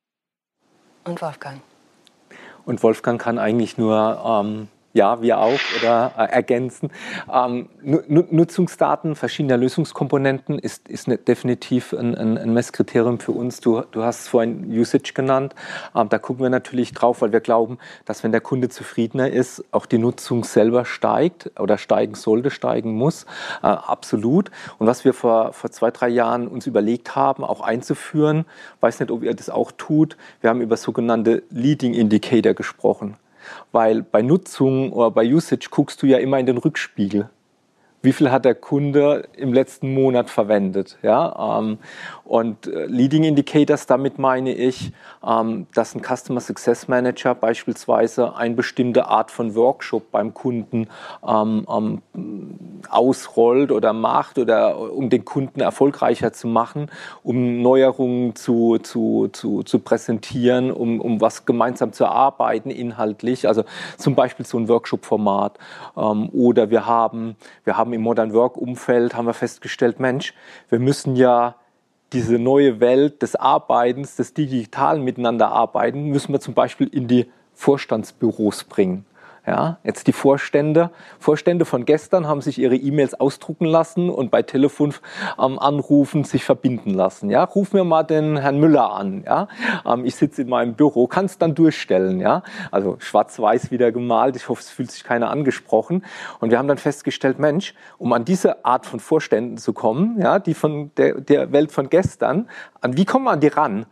[1.07, 1.61] Und Wolfgang.
[2.65, 6.89] Und Wolfgang kann eigentlich nur ähm, ja, wir auch oder äh, ergänzen.
[7.31, 13.59] Ähm, Nutzungsdaten verschiedener Lösungskomponenten ist, ist ne, definitiv ein, ein, ein, Messkriterium für uns.
[13.59, 15.53] Du, du hast vorhin Usage genannt.
[15.95, 19.63] Ähm, da gucken wir natürlich drauf, weil wir glauben, dass wenn der Kunde zufriedener ist,
[19.71, 23.25] auch die Nutzung selber steigt oder steigen sollte, steigen muss.
[23.61, 24.49] Äh, absolut.
[24.79, 28.45] Und was wir vor, vor zwei, drei Jahren uns überlegt haben, auch einzuführen,
[28.79, 33.17] weiß nicht, ob ihr das auch tut, wir haben über sogenannte Leading Indicator gesprochen
[33.71, 37.29] weil bei Nutzung oder bei Usage guckst du ja immer in den Rückspiegel
[38.03, 40.97] wie viel hat der Kunde im letzten Monat verwendet.
[41.01, 41.59] Ja?
[41.59, 41.79] Ähm,
[42.23, 44.91] und äh, Leading Indicators, damit meine ich,
[45.25, 50.87] ähm, dass ein Customer Success Manager beispielsweise eine bestimmte Art von Workshop beim Kunden
[51.27, 52.01] ähm,
[52.89, 56.91] ausrollt oder macht oder um den Kunden erfolgreicher zu machen,
[57.23, 63.47] um Neuerungen zu, zu, zu, zu präsentieren, um, um was gemeinsam zu erarbeiten inhaltlich.
[63.47, 63.63] Also
[63.97, 65.57] zum Beispiel so ein Workshop-Format.
[65.95, 70.33] oder wir haben, wir haben haben im Modern Work Umfeld haben wir festgestellt, Mensch,
[70.67, 71.55] wir müssen ja
[72.11, 78.65] diese neue Welt des Arbeitens, des digitalen Miteinanderarbeiten, müssen wir zum Beispiel in die Vorstandsbüros
[78.65, 79.05] bringen.
[79.47, 80.91] Ja, jetzt die Vorstände.
[81.19, 84.93] Vorstände von gestern haben sich ihre E-Mails ausdrucken lassen und bei Telefon
[85.39, 87.29] ähm, anrufen sich verbinden lassen.
[87.29, 89.23] Ja, ruf mir mal den Herrn Müller an.
[89.25, 89.47] Ja,
[89.85, 92.19] ähm, ich sitze in meinem Büro, kann es dann durchstellen.
[92.19, 94.35] Ja, also schwarz-weiß wieder gemalt.
[94.35, 96.03] Ich hoffe, es fühlt sich keiner angesprochen.
[96.41, 100.39] Und wir haben dann festgestellt, Mensch, um an diese Art von Vorständen zu kommen, ja,
[100.39, 102.49] die von der, der Welt von gestern,
[102.81, 103.85] an wie kommen wir an die ran?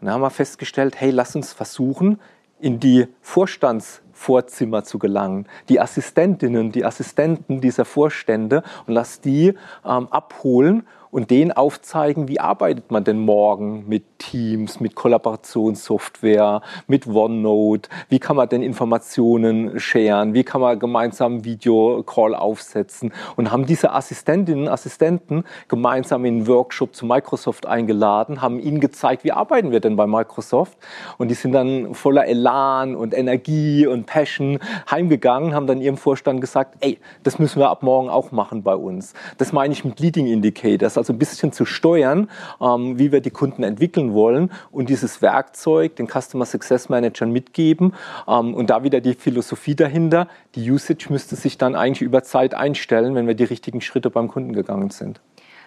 [0.00, 2.18] Und dann haben wir festgestellt, hey, lass uns versuchen,
[2.62, 5.46] in die Vorstands Vorzimmer zu gelangen.
[5.68, 9.54] Die Assistentinnen, die Assistenten dieser Vorstände und lass die
[9.84, 17.06] ähm, abholen und denen aufzeigen, wie arbeitet man denn morgen mit Teams, mit Kollaborationssoftware, mit
[17.06, 23.12] OneNote, wie kann man denn Informationen sharen, wie kann man gemeinsam Videocall aufsetzen?
[23.36, 28.80] Und haben diese Assistentinnen und Assistenten gemeinsam in einen Workshop zu Microsoft eingeladen, haben ihnen
[28.80, 30.78] gezeigt, wie arbeiten wir denn bei Microsoft?
[31.18, 34.60] Und die sind dann voller Elan und Energie und Passion
[34.90, 38.74] heimgegangen, haben dann ihrem Vorstand gesagt, ey, das müssen wir ab morgen auch machen bei
[38.74, 39.12] uns.
[39.36, 42.30] Das meine ich mit Leading Indicators also ein bisschen zu steuern,
[42.60, 47.94] ähm, wie wir die Kunden entwickeln wollen und dieses Werkzeug den Customer Success Managern mitgeben.
[48.28, 52.54] Ähm, und da wieder die Philosophie dahinter, die Usage müsste sich dann eigentlich über Zeit
[52.54, 55.20] einstellen, wenn wir die richtigen Schritte beim Kunden gegangen sind.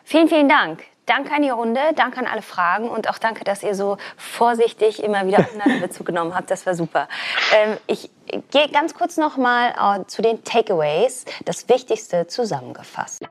[0.05, 0.83] Vielen, vielen Dank.
[1.05, 5.03] Danke an die Runde, danke an alle Fragen und auch danke, dass ihr so vorsichtig
[5.03, 6.49] immer wieder aufeinander Bezug genommen habt.
[6.49, 7.07] Das war super.
[7.53, 8.09] Ähm, ich
[8.51, 13.21] gehe ganz kurz noch mal äh, zu den Takeaways, das Wichtigste zusammengefasst.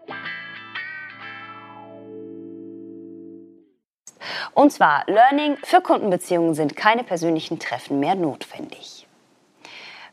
[4.55, 9.07] Und zwar, Learning für Kundenbeziehungen sind keine persönlichen Treffen mehr notwendig.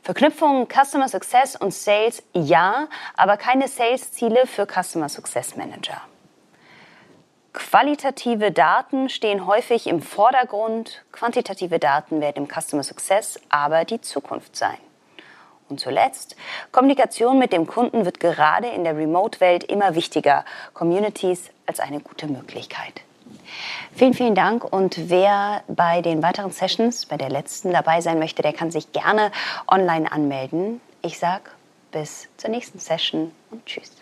[0.04, 6.02] Verknüpfung Customer Success und Sales ja, aber keine Sales-Ziele für Customer Success Manager.
[7.54, 14.56] Qualitative Daten stehen häufig im Vordergrund, quantitative Daten werden im Customer Success aber die Zukunft
[14.56, 14.78] sein.
[15.70, 16.36] Und zuletzt,
[16.72, 20.46] Kommunikation mit dem Kunden wird gerade in der Remote-Welt immer wichtiger.
[20.74, 23.02] Communities als eine gute Möglichkeit.
[23.94, 24.64] Vielen, vielen Dank.
[24.64, 28.92] Und wer bei den weiteren Sessions, bei der letzten dabei sein möchte, der kann sich
[28.92, 29.32] gerne
[29.68, 30.82] online anmelden.
[31.02, 31.44] Ich sage
[31.92, 34.01] bis zur nächsten Session und tschüss.